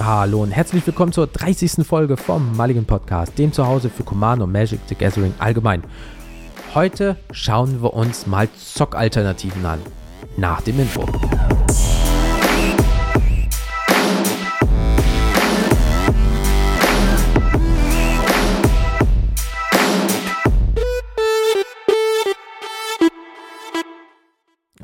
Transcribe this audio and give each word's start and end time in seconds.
Hallo 0.00 0.44
und 0.44 0.52
herzlich 0.52 0.86
willkommen 0.86 1.10
zur 1.10 1.26
30. 1.26 1.84
Folge 1.84 2.16
vom 2.16 2.56
Mulligan 2.56 2.84
Podcast, 2.84 3.36
dem 3.36 3.52
Zuhause 3.52 3.90
für 3.90 4.04
Command 4.04 4.40
und 4.40 4.52
Magic 4.52 4.78
the 4.88 4.94
Gathering 4.94 5.34
allgemein. 5.40 5.82
Heute 6.72 7.16
schauen 7.32 7.82
wir 7.82 7.92
uns 7.94 8.24
mal 8.24 8.48
Zock-Alternativen 8.56 9.66
an. 9.66 9.80
Nach 10.36 10.60
dem 10.60 10.78
Info. 10.78 11.04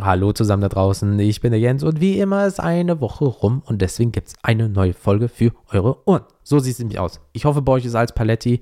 Hallo 0.05 0.35
zusammen 0.35 0.61
da 0.61 0.69
draußen, 0.69 1.19
ich 1.19 1.41
bin 1.41 1.53
der 1.53 1.61
Jens 1.61 1.83
und 1.83 1.99
wie 1.99 2.19
immer 2.19 2.47
ist 2.47 2.61
eine 2.61 3.01
Woche 3.01 3.25
rum 3.25 3.63
und 3.65 3.81
deswegen 3.81 4.13
gibt 4.13 4.29
es 4.29 4.35
eine 4.43 4.69
neue 4.69 4.93
Folge 4.93 5.29
für 5.31 5.53
eure 5.71 6.07
Ohren. 6.07 6.25
So 6.43 6.59
sieht 6.59 6.75
es 6.75 6.79
nämlich 6.79 6.99
aus. 6.99 7.23
Ich 7.33 7.47
hoffe, 7.47 7.63
bei 7.63 7.73
euch 7.73 7.87
ist 7.87 7.95
alles 7.95 8.13
Paletti. 8.13 8.61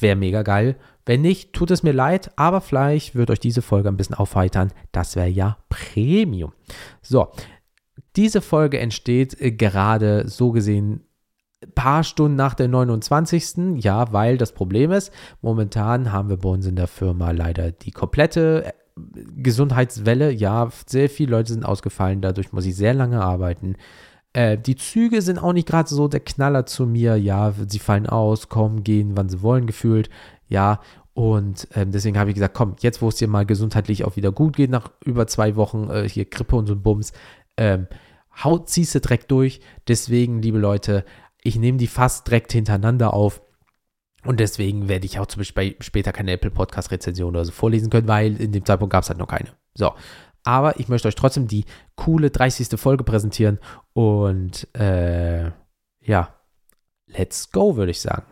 Wäre 0.00 0.16
mega 0.16 0.42
geil. 0.42 0.74
Wenn 1.06 1.20
nicht, 1.20 1.52
tut 1.52 1.70
es 1.70 1.84
mir 1.84 1.92
leid, 1.92 2.32
aber 2.34 2.60
vielleicht 2.60 3.14
wird 3.14 3.30
euch 3.30 3.38
diese 3.38 3.62
Folge 3.62 3.88
ein 3.88 3.96
bisschen 3.96 4.16
aufheitern. 4.16 4.72
Das 4.90 5.14
wäre 5.14 5.28
ja 5.28 5.58
Premium. 5.68 6.52
So, 7.02 7.28
diese 8.16 8.40
Folge 8.40 8.80
entsteht 8.80 9.40
äh, 9.40 9.52
gerade 9.52 10.26
so 10.26 10.50
gesehen 10.50 11.04
ein 11.62 11.72
paar 11.72 12.02
Stunden 12.02 12.36
nach 12.36 12.54
der 12.54 12.66
29. 12.66 13.82
Ja, 13.84 14.12
weil 14.12 14.38
das 14.38 14.52
Problem 14.52 14.90
ist, 14.90 15.12
momentan 15.40 16.10
haben 16.10 16.30
wir 16.30 16.36
bei 16.36 16.48
uns 16.48 16.66
in 16.66 16.74
der 16.74 16.88
Firma 16.88 17.30
leider 17.30 17.70
die 17.70 17.92
komplette 17.92 18.74
Gesundheitswelle, 19.36 20.30
ja, 20.30 20.68
sehr 20.86 21.08
viele 21.08 21.32
Leute 21.32 21.52
sind 21.52 21.64
ausgefallen, 21.64 22.20
dadurch 22.20 22.52
muss 22.52 22.66
ich 22.66 22.76
sehr 22.76 22.94
lange 22.94 23.22
arbeiten. 23.22 23.76
Äh, 24.32 24.58
die 24.58 24.76
Züge 24.76 25.22
sind 25.22 25.38
auch 25.38 25.52
nicht 25.52 25.68
gerade 25.68 25.88
so 25.88 26.08
der 26.08 26.20
Knaller 26.20 26.66
zu 26.66 26.86
mir, 26.86 27.16
ja, 27.16 27.52
sie 27.66 27.78
fallen 27.78 28.06
aus, 28.06 28.48
kommen, 28.48 28.84
gehen, 28.84 29.16
wann 29.16 29.28
sie 29.28 29.42
wollen, 29.42 29.66
gefühlt, 29.66 30.10
ja. 30.48 30.80
Und 31.14 31.66
äh, 31.76 31.84
deswegen 31.86 32.18
habe 32.18 32.30
ich 32.30 32.34
gesagt, 32.34 32.54
komm, 32.54 32.76
jetzt 32.80 33.02
wo 33.02 33.08
es 33.08 33.16
dir 33.16 33.26
mal 33.26 33.44
gesundheitlich 33.44 34.04
auch 34.04 34.16
wieder 34.16 34.30
gut 34.30 34.56
geht, 34.56 34.70
nach 34.70 34.90
über 35.04 35.26
zwei 35.26 35.56
Wochen 35.56 35.90
äh, 35.90 36.08
hier 36.08 36.26
Grippe 36.26 36.54
und 36.54 36.66
so 36.66 36.74
ein 36.74 36.82
Bums, 36.82 37.12
ähm, 37.56 37.88
haut, 38.44 38.68
ziehst 38.68 38.94
du 38.94 39.00
direkt 39.00 39.30
durch. 39.30 39.60
Deswegen, 39.88 40.40
liebe 40.42 40.58
Leute, 40.58 41.04
ich 41.42 41.58
nehme 41.58 41.78
die 41.78 41.86
fast 41.86 42.26
direkt 42.28 42.52
hintereinander 42.52 43.14
auf 43.14 43.40
und 44.28 44.40
deswegen 44.40 44.88
werde 44.90 45.06
ich 45.06 45.18
auch 45.18 45.24
zum 45.24 45.40
Beispiel 45.40 45.74
später 45.80 46.12
keine 46.12 46.32
Apple 46.32 46.50
Podcast 46.50 46.90
Rezension 46.90 47.30
oder 47.30 47.46
so 47.46 47.50
vorlesen 47.50 47.88
können, 47.88 48.08
weil 48.08 48.38
in 48.38 48.52
dem 48.52 48.62
Zeitpunkt 48.62 48.92
gab 48.92 49.02
es 49.02 49.08
halt 49.08 49.18
noch 49.18 49.26
keine. 49.26 49.48
So. 49.72 49.94
Aber 50.44 50.78
ich 50.78 50.88
möchte 50.88 51.08
euch 51.08 51.14
trotzdem 51.14 51.48
die 51.48 51.64
coole 51.96 52.28
30. 52.28 52.78
Folge 52.78 53.04
präsentieren 53.04 53.58
und 53.94 54.68
äh, 54.78 55.50
ja, 56.02 56.34
let's 57.06 57.50
go, 57.52 57.76
würde 57.76 57.90
ich 57.90 58.02
sagen. 58.02 58.26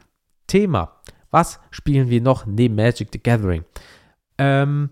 Thema. 0.47 1.01
Was 1.31 1.61
spielen 1.71 2.11
wir 2.11 2.21
noch 2.21 2.45
neben 2.45 2.75
Magic 2.75 3.09
the 3.11 3.23
Gathering? 3.23 3.65
Ähm, 4.37 4.91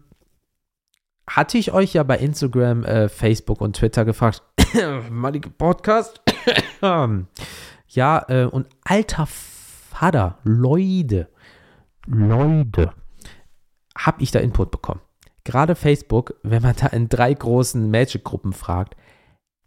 hatte 1.26 1.58
ich 1.58 1.72
euch 1.72 1.92
ja 1.92 2.02
bei 2.02 2.16
Instagram, 2.16 2.82
äh, 2.84 3.10
Facebook 3.10 3.60
und 3.60 3.76
Twitter 3.76 4.06
gefragt, 4.06 4.42
malige 5.10 5.50
Podcast. 5.50 6.22
ja, 6.80 8.24
äh, 8.28 8.46
und 8.46 8.68
alter 8.84 9.26
Vater, 9.94 10.38
Leute, 10.42 11.28
Leute, 12.06 12.92
habe 13.96 14.22
ich 14.22 14.32
da 14.32 14.40
Input 14.40 14.72
bekommen. 14.72 15.00
Gerade 15.44 15.76
Facebook, 15.76 16.34
wenn 16.42 16.62
man 16.62 16.74
da 16.76 16.88
in 16.88 17.08
drei 17.08 17.32
großen 17.32 17.90
Magic-Gruppen 17.90 18.52
fragt, 18.52 18.96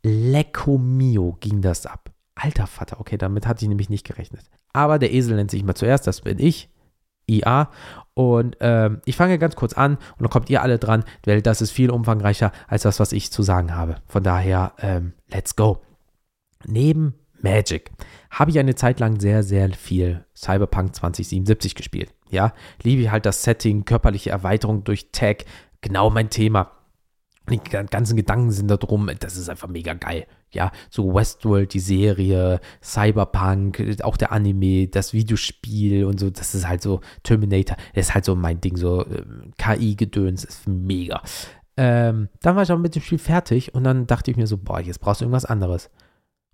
Lecco 0.04 0.78
mio 0.78 1.38
ging 1.40 1.62
das 1.62 1.86
ab. 1.86 2.12
Alter 2.36 2.68
Vater, 2.68 3.00
okay, 3.00 3.18
damit 3.18 3.48
hatte 3.48 3.64
ich 3.64 3.70
nämlich 3.70 3.90
nicht 3.90 4.06
gerechnet. 4.06 4.44
Aber 4.74 5.00
der 5.00 5.14
Esel 5.14 5.38
nennt 5.38 5.50
sich 5.50 5.64
mal 5.64 5.76
zuerst, 5.76 6.06
das 6.08 6.22
bin 6.22 6.40
ich, 6.40 6.70
IA. 7.28 7.72
Und 8.14 8.58
ähm, 8.60 9.02
ich 9.06 9.16
fange 9.16 9.40
ganz 9.40 9.56
kurz 9.56 9.74
an 9.74 9.96
und 9.96 10.22
dann 10.22 10.30
kommt 10.30 10.50
ihr 10.50 10.62
alle 10.62 10.78
dran, 10.78 11.06
weil 11.26 11.42
das 11.42 11.62
ist 11.62 11.72
viel 11.72 11.90
umfangreicher 11.90 12.52
als 12.68 12.84
das, 12.84 13.00
was 13.00 13.14
ich 13.14 13.32
zu 13.32 13.44
sagen 13.44 13.74
habe. 13.74 14.02
Von 14.08 14.24
daher, 14.24 14.74
ähm, 14.80 15.14
let's 15.30 15.56
go. 15.56 15.82
Neben 16.66 17.16
Magic 17.42 17.92
habe 18.30 18.52
ich 18.52 18.60
eine 18.60 18.76
Zeit 18.76 19.00
lang 19.00 19.20
sehr, 19.20 19.44
sehr 19.44 19.72
viel 19.74 20.26
Cyberpunk 20.36 20.96
2077 20.96 21.76
gespielt. 21.76 22.14
Ja, 22.30 22.54
liebe 22.84 23.02
ich 23.02 23.12
halt 23.12 23.26
das 23.26 23.44
Setting, 23.44 23.86
körperliche 23.86 24.32
Erweiterung 24.32 24.84
durch 24.84 25.12
Tag, 25.12 25.46
genau 25.82 26.10
mein 26.10 26.30
Thema. 26.30 26.72
Die 27.50 27.60
ganzen 27.60 28.18
Gedanken 28.18 28.52
sind 28.52 28.68
da 28.68 28.76
drum, 28.76 29.10
das 29.20 29.38
ist 29.38 29.48
einfach 29.48 29.70
mega 29.70 29.94
geil. 29.94 30.28
Ja, 30.52 30.72
so 30.90 31.14
Westworld, 31.14 31.74
die 31.74 31.80
Serie, 31.80 32.60
Cyberpunk, 32.84 34.02
auch 34.04 34.18
der 34.18 34.34
Anime, 34.34 34.88
das 34.88 35.14
Videospiel 35.14 36.04
und 36.04 36.20
so, 36.20 36.30
das 36.30 36.54
ist 36.56 36.68
halt 36.68 36.82
so 36.82 37.00
Terminator, 37.24 37.78
das 37.96 38.08
ist 38.08 38.14
halt 38.14 38.26
so 38.26 38.36
mein 38.36 38.60
Ding, 38.60 38.76
so 38.76 39.06
äh, 39.06 39.24
KI-Gedöns, 39.58 40.44
ist 40.44 40.68
mega. 40.68 41.22
Ähm, 41.78 42.28
dann 42.42 42.56
war 42.56 42.64
ich 42.64 42.72
auch 42.72 42.78
mit 42.78 42.96
dem 42.96 43.02
Spiel 43.02 43.20
fertig 43.20 43.74
und 43.74 43.84
dann 43.86 44.08
dachte 44.08 44.32
ich 44.32 44.36
mir 44.36 44.48
so, 44.48 44.58
boah, 44.58 44.82
jetzt 44.82 45.00
brauchst 45.00 45.22
du 45.22 45.26
irgendwas 45.26 45.46
anderes. 45.46 45.90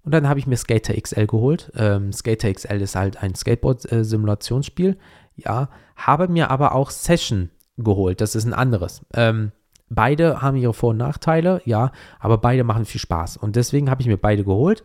Und 0.04 0.14
dann 0.14 0.28
habe 0.28 0.40
ich 0.40 0.48
mir 0.48 0.58
Skater 0.58 1.00
XL 1.00 1.28
geholt. 1.28 1.72
Ähm, 1.76 2.12
Skater 2.12 2.52
XL 2.54 2.82
ist 2.82 2.96
halt 2.96 3.24
ein 3.24 3.36
Skateboard-Simulationsspiel. 3.36 4.98
ja, 5.36 5.70
habe 5.96 6.28
mir 6.28 6.52
aber 6.52 6.76
auch 6.76 6.90
Session 6.90 7.50
geholt. 7.78 8.22
Das 8.22 8.36
ist 8.36 8.46
ein 8.46 8.54
anderes. 8.54 9.02
Ähm, 9.14 9.52
beide 9.90 10.42
haben 10.42 10.58
ihre 10.58 10.74
Vor- 10.74 10.92
und 10.92 10.98
Nachteile, 10.98 11.62
ja, 11.66 11.92
aber 12.20 12.38
beide 12.38 12.64
machen 12.64 12.86
viel 12.86 13.02
Spaß. 13.02 13.38
Und 13.38 13.56
deswegen 13.56 13.90
habe 13.90 14.02
ich 14.02 14.08
mir 14.08 14.18
beide 14.18 14.44
geholt. 14.44 14.84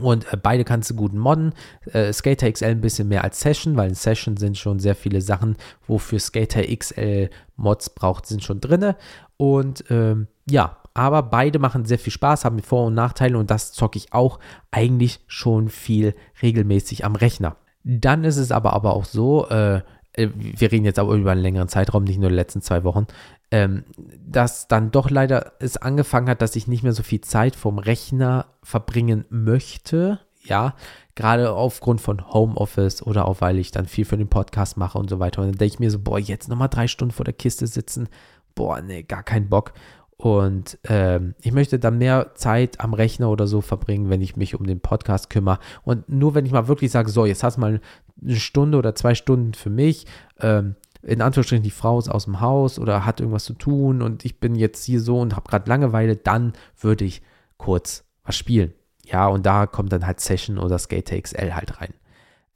Und 0.00 0.32
äh, 0.32 0.36
beide 0.36 0.64
kannst 0.64 0.90
du 0.90 0.94
gut 0.94 1.12
modden. 1.12 1.54
Äh, 1.92 2.12
Skater 2.12 2.50
XL 2.50 2.64
ein 2.66 2.80
bisschen 2.80 3.08
mehr 3.08 3.22
als 3.22 3.40
Session, 3.40 3.76
weil 3.76 3.90
in 3.90 3.94
Session 3.94 4.36
sind 4.36 4.58
schon 4.58 4.80
sehr 4.80 4.96
viele 4.96 5.20
Sachen, 5.20 5.56
wofür 5.86 6.18
Skater 6.18 6.62
XL 6.62 7.30
Mods 7.56 7.90
braucht, 7.90 8.26
sind 8.26 8.42
schon 8.42 8.60
drin. 8.60 8.94
Und 9.36 9.84
ähm, 9.90 10.26
ja, 10.50 10.78
aber 10.94 11.24
beide 11.24 11.58
machen 11.58 11.84
sehr 11.84 11.98
viel 11.98 12.12
Spaß, 12.12 12.44
haben 12.44 12.60
Vor- 12.60 12.86
und 12.86 12.94
Nachteile 12.94 13.36
und 13.36 13.50
das 13.50 13.72
zocke 13.72 13.98
ich 13.98 14.12
auch 14.12 14.38
eigentlich 14.70 15.20
schon 15.26 15.68
viel 15.68 16.14
regelmäßig 16.40 17.04
am 17.04 17.16
Rechner. 17.16 17.56
Dann 17.82 18.24
ist 18.24 18.36
es 18.36 18.52
aber, 18.52 18.72
aber 18.72 18.94
auch 18.94 19.04
so, 19.04 19.48
äh, 19.48 19.82
äh, 20.14 20.28
wir 20.34 20.72
reden 20.72 20.84
jetzt 20.84 20.98
aber 20.98 21.14
über 21.14 21.32
einen 21.32 21.42
längeren 21.42 21.68
Zeitraum, 21.68 22.04
nicht 22.04 22.18
nur 22.18 22.30
die 22.30 22.36
letzten 22.36 22.62
zwei 22.62 22.84
Wochen, 22.84 23.06
ähm, 23.50 23.84
dass 24.26 24.68
dann 24.68 24.90
doch 24.90 25.10
leider 25.10 25.52
es 25.58 25.76
angefangen 25.76 26.28
hat, 26.28 26.40
dass 26.40 26.56
ich 26.56 26.66
nicht 26.68 26.82
mehr 26.82 26.92
so 26.92 27.02
viel 27.02 27.20
Zeit 27.20 27.56
vom 27.56 27.78
Rechner 27.78 28.46
verbringen 28.62 29.24
möchte. 29.28 30.20
Ja, 30.42 30.74
gerade 31.14 31.52
aufgrund 31.52 32.02
von 32.02 32.32
Homeoffice 32.32 33.02
oder 33.02 33.26
auch 33.26 33.40
weil 33.40 33.58
ich 33.58 33.70
dann 33.70 33.86
viel 33.86 34.04
für 34.04 34.18
den 34.18 34.28
Podcast 34.28 34.76
mache 34.76 34.98
und 34.98 35.08
so 35.08 35.18
weiter. 35.18 35.40
Und 35.40 35.48
dann 35.48 35.58
denke 35.58 35.74
ich 35.74 35.80
mir 35.80 35.90
so, 35.90 35.98
boah, 35.98 36.18
jetzt 36.18 36.48
nochmal 36.48 36.68
drei 36.68 36.86
Stunden 36.86 37.14
vor 37.14 37.24
der 37.24 37.34
Kiste 37.34 37.66
sitzen, 37.66 38.08
boah, 38.54 38.80
nee, 38.80 39.02
gar 39.02 39.22
keinen 39.22 39.48
Bock. 39.48 39.72
Und 40.16 40.78
ähm, 40.84 41.34
ich 41.40 41.52
möchte 41.52 41.78
dann 41.78 41.98
mehr 41.98 42.34
Zeit 42.34 42.80
am 42.80 42.94
Rechner 42.94 43.30
oder 43.30 43.46
so 43.46 43.60
verbringen, 43.60 44.10
wenn 44.10 44.22
ich 44.22 44.36
mich 44.36 44.54
um 44.54 44.66
den 44.66 44.80
Podcast 44.80 45.28
kümmere. 45.28 45.58
Und 45.82 46.08
nur 46.08 46.34
wenn 46.34 46.46
ich 46.46 46.52
mal 46.52 46.68
wirklich 46.68 46.90
sage, 46.90 47.10
so, 47.10 47.26
jetzt 47.26 47.42
hast 47.42 47.56
du 47.56 47.60
mal 47.60 47.80
eine 48.22 48.36
Stunde 48.36 48.78
oder 48.78 48.94
zwei 48.94 49.14
Stunden 49.14 49.54
für 49.54 49.70
mich, 49.70 50.06
ähm, 50.40 50.76
in 51.02 51.20
Anführungsstrichen, 51.20 51.64
die 51.64 51.70
Frau 51.70 51.98
ist 51.98 52.08
aus 52.08 52.24
dem 52.24 52.40
Haus 52.40 52.78
oder 52.78 53.04
hat 53.04 53.20
irgendwas 53.20 53.44
zu 53.44 53.54
tun 53.54 54.00
und 54.02 54.24
ich 54.24 54.40
bin 54.40 54.54
jetzt 54.54 54.84
hier 54.84 55.00
so 55.00 55.20
und 55.20 55.36
habe 55.36 55.48
gerade 55.48 55.68
Langeweile, 55.68 56.16
dann 56.16 56.54
würde 56.80 57.04
ich 57.04 57.22
kurz 57.58 58.04
was 58.24 58.36
spielen. 58.36 58.72
Ja, 59.04 59.26
und 59.26 59.44
da 59.44 59.66
kommt 59.66 59.92
dann 59.92 60.06
halt 60.06 60.20
Session 60.20 60.58
oder 60.58 60.78
Skater 60.78 61.20
XL 61.20 61.54
halt 61.54 61.80
rein. 61.80 61.92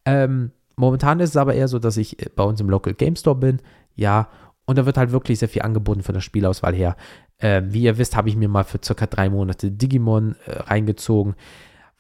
Ähm, 0.07 0.53
momentan 0.77 1.21
ist 1.21 1.31
es 1.31 1.37
aber 1.37 1.55
eher 1.55 1.69
so, 1.69 1.79
dass 1.79 1.99
ich 1.99 2.17
bei 2.35 2.43
uns 2.43 2.61
im 2.61 2.71
Local 2.71 2.95
Game 2.95 3.17
Store 3.17 3.37
bin, 3.37 3.61
ja, 3.95 4.29
und 4.69 4.77
da 4.77 4.85
wird 4.85 4.99
halt 4.99 5.13
wirklich 5.13 5.39
sehr 5.39 5.49
viel 5.49 5.63
angeboten 5.63 6.03
von 6.03 6.13
der 6.13 6.21
Spielauswahl 6.21 6.75
her. 6.75 6.95
Äh, 7.39 7.63
wie 7.65 7.85
ihr 7.85 7.97
wisst, 7.97 8.15
habe 8.15 8.29
ich 8.29 8.37
mir 8.37 8.49
mal 8.49 8.65
für 8.65 8.79
circa 8.85 9.07
drei 9.07 9.31
Monate 9.31 9.71
Digimon 9.71 10.37
äh, 10.45 10.59
reingezogen. 10.59 11.37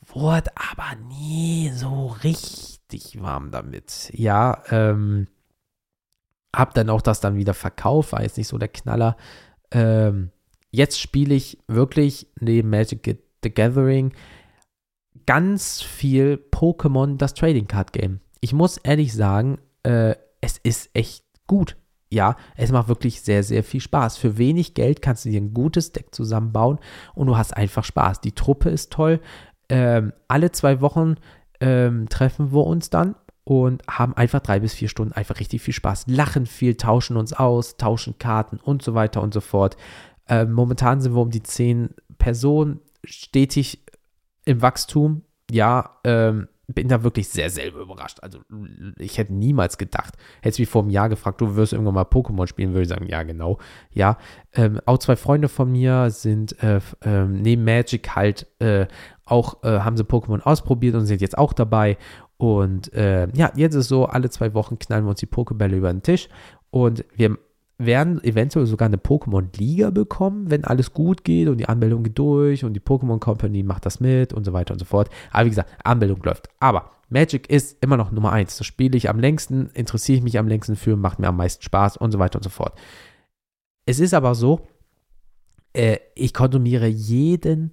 Wurde 0.07 0.51
aber 0.55 0.95
nie 1.09 1.71
so 1.75 2.09
richtig 2.23 3.23
warm 3.23 3.51
damit. 3.53 4.11
Ja, 4.13 4.63
ähm, 4.71 5.29
hab 6.55 6.75
dann 6.75 6.91
auch 6.91 7.01
das 7.01 7.21
dann 7.21 7.37
wieder 7.37 7.55
verkauft, 7.55 8.13
war 8.13 8.23
jetzt 8.23 8.37
nicht 8.37 8.49
so 8.49 8.59
der 8.59 8.69
Knaller. 8.69 9.17
Ähm, 9.71 10.31
jetzt 10.71 11.01
spiele 11.01 11.35
ich 11.35 11.57
wirklich 11.69 12.27
neben 12.39 12.69
Magic 12.69 13.19
the 13.43 13.51
Gathering 13.51 14.13
ganz 15.25 15.81
viel 15.81 16.35
Pokémon, 16.51 17.17
das 17.17 17.33
Trading 17.33 17.67
Card 17.67 17.95
Game. 17.95 18.21
Ich 18.43 18.53
muss 18.53 18.77
ehrlich 18.77 19.15
sagen, 19.15 19.59
äh, 19.85 20.17
es 20.43 20.59
ist 20.59 20.91
echt 20.93 21.25
gut 21.47 21.79
ja, 22.11 22.37
es 22.57 22.73
macht 22.73 22.89
wirklich 22.89 23.21
sehr, 23.21 23.43
sehr 23.43 23.63
viel 23.63 23.81
Spaß. 23.81 24.17
Für 24.17 24.39
wenig 24.39 24.75
Geld 24.75 25.03
kannst 25.03 25.25
du 25.25 25.31
dir 25.31 25.41
ein 25.41 25.55
gutes 25.55 25.93
Deck 25.93 26.15
zusammenbauen 26.15 26.79
und 27.15 27.27
du 27.27 27.37
hast 27.37 27.57
einfach 27.57 27.85
Spaß. 27.85 28.21
Die 28.21 28.33
Truppe 28.33 28.71
ist 28.71 28.93
toll. 28.93 29.21
Ähm, 29.69 30.13
alle 30.27 30.51
zwei 30.53 30.81
Wochen 30.81 31.17
ähm, 31.61 32.09
treffen 32.09 32.53
wir 32.53 32.65
uns 32.65 32.89
dann 32.91 33.15
und 33.45 33.83
haben 33.89 34.15
einfach 34.15 34.41
drei 34.41 34.61
bis 34.61 34.75
vier 34.75 34.89
Stunden 34.89 35.13
einfach 35.13 35.41
richtig 35.41 35.63
viel 35.63 35.75
Spaß. 35.75 36.07
Lachen 36.09 36.47
viel, 36.47 36.77
tauschen 36.77 37.17
uns 37.17 37.33
aus, 37.33 37.77
tauschen 37.77 38.19
Karten 38.19 38.59
und 38.59 38.83
so 38.83 38.95
weiter 38.95 39.23
und 39.23 39.35
so 39.35 39.41
fort. 39.41 39.77
Ähm, 40.29 40.53
momentan 40.53 41.01
sind 41.01 41.15
wir 41.15 41.23
um 41.23 41.31
die 41.31 41.43
zehn 41.43 41.95
Personen 42.19 42.81
stetig 43.05 43.85
im 44.45 44.63
Wachstum. 44.63 45.23
ja, 45.51 45.99
ähm, 46.05 46.49
bin 46.69 46.87
da 46.87 47.03
wirklich 47.03 47.29
sehr 47.29 47.49
selber 47.49 47.81
überrascht. 47.81 48.19
Also 48.23 48.41
ich 48.99 49.17
hätte 49.17 49.33
niemals 49.33 49.79
gedacht, 49.79 50.15
hätte 50.43 50.61
mich 50.61 50.69
vor 50.69 50.83
einem 50.83 50.91
Jahr 50.91 51.09
gefragt, 51.09 51.41
du 51.41 51.57
wirst 51.57 51.73
irgendwann 51.73 51.95
mal 51.95 52.03
Pokémon 52.03 52.47
spielen, 52.47 52.73
würde 52.73 52.83
ich 52.83 52.89
sagen, 52.89 53.07
ja 53.07 53.23
genau. 53.23 53.59
Ja, 53.91 54.19
ähm, 54.53 54.79
auch 54.85 54.99
zwei 54.99 55.17
Freunde 55.17 55.49
von 55.49 55.73
mir 55.73 56.11
sind 56.11 56.63
äh, 56.63 56.81
äh, 57.03 57.25
neben 57.25 57.65
Magic 57.65 58.15
halt 58.15 58.47
äh, 58.59 58.87
auch, 59.25 59.63
äh, 59.65 59.81
haben 59.81 59.97
sie 59.97 60.05
Pokémon 60.05 60.43
ausprobiert 60.43 60.95
und 60.95 61.07
sind 61.07 61.23
jetzt 61.23 61.39
auch 61.39 61.55
dabei. 61.55 61.97
Und 62.37 62.93
äh, 62.93 63.29
ja, 63.35 63.51
jetzt 63.57 63.75
ist 63.75 63.89
so, 63.89 64.05
alle 64.05 64.29
zwei 64.29 64.53
Wochen 64.53 64.79
knallen 64.79 65.05
wir 65.05 65.11
uns 65.11 65.21
die 65.21 65.27
Pokébälle 65.27 65.75
über 65.75 65.91
den 65.91 66.03
Tisch 66.03 66.29
und 66.71 67.05
wir 67.17 67.39
werden 67.79 68.23
eventuell 68.25 68.67
sogar 68.67 68.87
eine 68.87 68.97
Pokémon-Liga 68.97 69.91
bekommen, 69.91 70.51
wenn 70.51 70.65
alles 70.65 70.93
gut 70.93 71.25
geht 71.25 71.49
und 71.49 71.59
die 71.59 71.69
Anmeldung 71.69 72.03
geht 72.03 72.19
durch 72.19 72.65
und 72.65 72.75
die 72.75 72.81
Pokémon 72.81 73.21
Company 73.21 73.63
macht 73.63 73.87
das 73.87 74.01
mit 74.01 74.33
und 74.33 74.45
so 74.45 74.53
weiter 74.53 74.75
und 74.75 74.81
so 74.81 74.85
fort. 74.85 75.09
Aber 75.31 75.45
wie 75.45 75.51
gesagt, 75.51 75.71
Anmeldung 75.85 76.21
läuft. 76.25 76.49
Aber 76.59 76.91
Magic 77.09 77.49
ist 77.49 77.83
immer 77.83 77.97
noch 77.97 78.11
Nummer 78.11 78.33
eins. 78.33 78.59
Das 78.59 78.67
spiele 78.67 78.97
ich 78.97 79.09
am 79.09 79.21
längsten, 79.21 79.71
interessiere 79.75 80.19
ich 80.19 80.25
mich 80.25 80.39
am 80.39 80.49
längsten 80.49 80.75
für, 80.75 80.97
macht 80.97 81.21
mir 81.21 81.29
am 81.29 81.37
meisten 81.37 81.63
Spaß 81.63 81.97
und 81.97 82.11
so 82.11 82.19
weiter 82.19 82.39
und 82.39 82.43
so 82.43 82.51
fort. 82.51 82.77
Es 83.87 84.01
ist 84.01 84.13
aber 84.13 84.35
so, 84.35 84.67
äh, 85.73 85.99
ich 86.17 86.35
konsumiere 86.35 86.89
jeden 86.89 87.73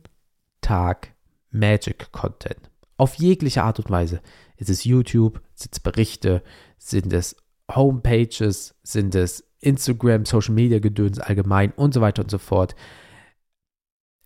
Tag 0.61 1.13
Magic-Content. 1.49 2.69
Auf 2.97 3.15
jegliche 3.15 3.63
Art 3.63 3.79
und 3.79 3.89
Weise. 3.89 4.21
Ist 4.55 4.69
es 4.69 4.85
YouTube, 4.85 5.41
sind 5.55 5.73
es 5.73 5.79
Berichte, 5.79 6.43
sind 6.77 7.11
es 7.11 7.35
Homepages, 7.73 8.75
sind 8.83 9.15
es 9.15 9.43
Instagram, 9.65 10.25
Social 10.25 10.53
Media 10.53 10.79
Gedöns 10.79 11.19
allgemein 11.19 11.71
und 11.75 11.93
so 11.93 12.01
weiter 12.01 12.21
und 12.23 12.31
so 12.31 12.37
fort. 12.37 12.75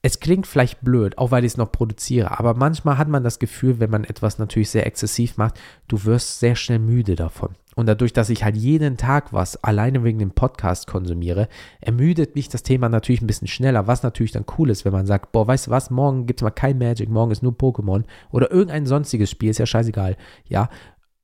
Es 0.02 0.22
klingt 0.22 0.48
vielleicht 0.48 0.80
blöd, 0.82 1.18
auch 1.18 1.32
weil 1.32 1.44
ich 1.44 1.54
es 1.54 1.58
noch 1.58 1.74
produziere, 1.74 2.40
aber 2.40 2.54
manchmal 2.54 2.98
hat 2.98 3.10
man 3.10 3.22
das 3.22 3.38
Gefühl, 3.38 3.80
wenn 3.80 3.90
man 3.90 4.06
etwas 4.06 4.40
natürlich 4.40 4.70
sehr 4.70 4.88
exzessiv 4.88 5.36
macht, 5.36 5.60
du 5.90 6.06
wirst 6.06 6.40
sehr 6.40 6.56
schnell 6.56 6.80
müde 6.80 7.16
davon. 7.16 7.56
Und 7.76 7.86
dadurch, 7.86 8.14
dass 8.14 8.30
ich 8.30 8.44
halt 8.44 8.56
jeden 8.56 8.96
Tag 8.96 9.34
was 9.34 9.62
alleine 9.62 10.04
wegen 10.06 10.20
dem 10.20 10.32
Podcast 10.32 10.88
konsumiere, 10.88 11.50
ermüdet 11.82 12.36
mich 12.36 12.48
das 12.48 12.64
Thema 12.64 12.88
natürlich 12.88 13.22
ein 13.22 13.28
bisschen 13.28 13.50
schneller, 13.50 13.88
was 13.88 14.04
natürlich 14.04 14.32
dann 14.32 14.46
cool 14.58 14.70
ist, 14.70 14.86
wenn 14.86 14.94
man 14.94 15.06
sagt, 15.06 15.34
boah, 15.34 15.48
weißt 15.48 15.68
du 15.68 15.72
was, 15.72 15.90
morgen 15.90 16.26
gibt 16.26 16.40
es 16.40 16.44
mal 16.44 16.52
kein 16.52 16.78
Magic, 16.78 17.10
morgen 17.10 17.32
ist 17.32 17.44
nur 17.44 17.54
Pokémon 17.54 18.04
oder 18.32 18.52
irgendein 18.52 18.86
sonstiges 18.86 19.30
Spiel, 19.30 19.50
ist 19.50 19.60
ja 19.60 19.66
scheißegal, 19.66 20.16
ja, 20.46 20.70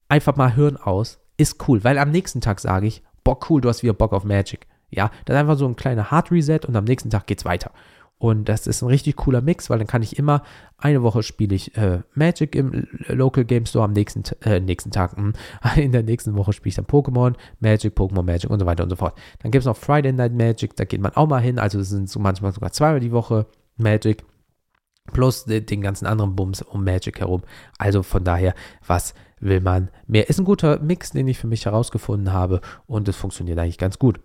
einfach 0.10 0.36
mal 0.36 0.54
Hirn 0.54 0.76
aus, 0.76 1.20
ist 1.38 1.68
cool, 1.68 1.84
weil 1.86 1.98
am 1.98 2.12
nächsten 2.12 2.42
Tag 2.42 2.60
sage 2.60 2.88
ich, 2.88 3.04
boah, 3.26 3.38
cool, 3.50 3.60
du 3.60 3.68
hast 3.68 3.84
wieder 3.84 3.94
Bock 3.94 4.14
auf 4.14 4.24
Magic. 4.24 4.66
Ja, 4.90 5.12
ist 5.28 5.36
einfach 5.36 5.58
so 5.58 5.68
ein 5.68 5.76
kleiner 5.76 6.10
Hard 6.12 6.32
Reset 6.32 6.62
und 6.66 6.76
am 6.78 6.86
nächsten 6.86 7.10
Tag 7.10 7.28
geht's 7.28 7.44
weiter. 7.44 7.72
Und 8.18 8.48
das 8.48 8.66
ist 8.66 8.82
ein 8.82 8.88
richtig 8.88 9.18
cooler 9.18 9.42
Mix, 9.42 9.70
weil 9.70 9.78
dann 9.78 9.88
kann 9.88 10.02
ich 10.02 10.18
immer, 10.18 10.42
eine 10.78 11.04
Woche 11.04 11.22
spiele 11.22 11.54
ich 11.54 11.76
äh, 11.76 12.02
Magic 12.14 12.56
im 12.56 12.88
Local 13.08 13.44
Game 13.44 13.66
Store, 13.66 13.84
am 13.84 13.92
nächsten, 13.92 14.24
äh, 14.46 14.62
nächsten 14.62 14.92
Tag, 14.92 15.18
mh, 15.18 15.34
hm, 15.62 15.84
in 15.84 15.92
der 15.92 16.04
nächsten 16.04 16.36
Woche 16.38 16.54
spiele 16.54 16.70
ich 16.70 16.76
dann 16.76 16.86
Pokémon, 16.86 17.34
Magic, 17.60 17.94
Pokémon, 17.98 18.24
Magic 18.24 18.50
und 18.50 18.60
so 18.60 18.66
weiter 18.66 18.84
und 18.84 18.90
so 18.90 18.96
fort. 18.96 19.18
Dann 19.40 19.52
gibt 19.52 19.64
es 19.64 19.66
noch 19.66 19.76
Friday 19.76 20.14
Night 20.14 20.34
Magic, 20.34 20.76
da 20.78 20.86
geht 20.86 21.02
man 21.02 21.14
auch 21.16 21.28
mal 21.28 21.42
hin, 21.42 21.60
also 21.60 21.80
es 21.80 21.90
sind 21.90 22.10
so 22.10 22.20
manchmal 22.20 22.54
sogar 22.54 22.72
zweimal 22.72 23.02
die 23.02 23.12
Woche 23.12 23.48
Magic. 23.76 24.24
Plus 25.14 25.46
den 25.46 25.82
ganzen 25.82 26.08
anderen 26.08 26.36
Bums 26.36 26.64
um 26.64 26.84
Magic 26.84 27.20
herum. 27.20 27.44
Also 27.78 28.02
von 28.02 28.24
daher, 28.24 28.56
was 28.88 29.14
will 29.46 29.62
man 29.62 29.90
mehr. 30.08 30.30
Ist 30.30 30.40
ein 30.40 30.46
guter 30.46 30.80
Mix, 30.80 31.12
den 31.12 31.28
ich 31.28 31.38
für 31.38 31.48
mich 31.48 31.66
herausgefunden 31.66 32.34
habe 32.34 32.62
und 32.88 33.08
es 33.08 33.16
funktioniert 33.16 33.60
eigentlich 33.60 33.78
ganz 33.78 34.00
gut. 34.00 34.20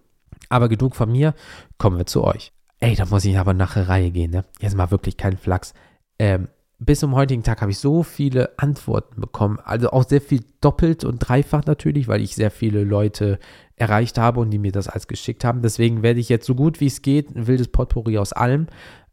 Aber 0.49 0.69
genug 0.69 0.97
von 0.97 1.13
mir, 1.13 1.35
kommen 1.79 1.99
wir 1.99 2.07
zu 2.07 2.25
euch. 2.25 2.53
Ey, 2.81 2.97
da 2.97 3.05
muss 3.07 3.25
ich 3.25 3.39
aber 3.39 3.55
nach 3.55 3.75
der 3.75 3.89
Reihe 3.89 4.11
gehen, 4.11 4.31
ne? 4.31 4.45
Jetzt 4.61 4.75
mal 4.75 4.91
wirklich 4.91 5.17
kein 5.17 5.37
Flachs. 5.37 5.75
Ähm, 6.19 6.49
bis 6.79 7.01
zum 7.01 7.15
heutigen 7.15 7.43
Tag 7.43 7.61
habe 7.61 7.71
ich 7.71 7.79
so 7.79 8.03
viele 8.03 8.59
Antworten 8.59 9.21
bekommen. 9.21 9.59
Also 9.63 9.91
auch 9.91 10.09
sehr 10.09 10.23
viel 10.23 10.43
doppelt 10.63 11.05
und 11.05 11.19
dreifach 11.19 11.67
natürlich, 11.67 12.09
weil 12.09 12.23
ich 12.23 12.35
sehr 12.35 12.51
viele 12.51 12.85
Leute 12.85 13.39
erreicht 13.77 14.17
habe 14.17 14.41
und 14.41 14.51
die 14.51 14.59
mir 14.59 14.73
das 14.73 14.89
als 14.89 15.07
geschickt 15.07 15.45
haben. 15.45 15.61
Deswegen 15.61 16.03
werde 16.03 16.21
ich 16.21 16.31
jetzt 16.31 16.47
so 16.47 16.55
gut 16.55 16.81
wie 16.81 16.87
es 16.87 17.03
geht 17.03 17.37
ein 17.37 17.47
wildes 17.47 17.69
Potpourri 17.69 18.17
aus 18.17 18.33
allem 18.33 18.67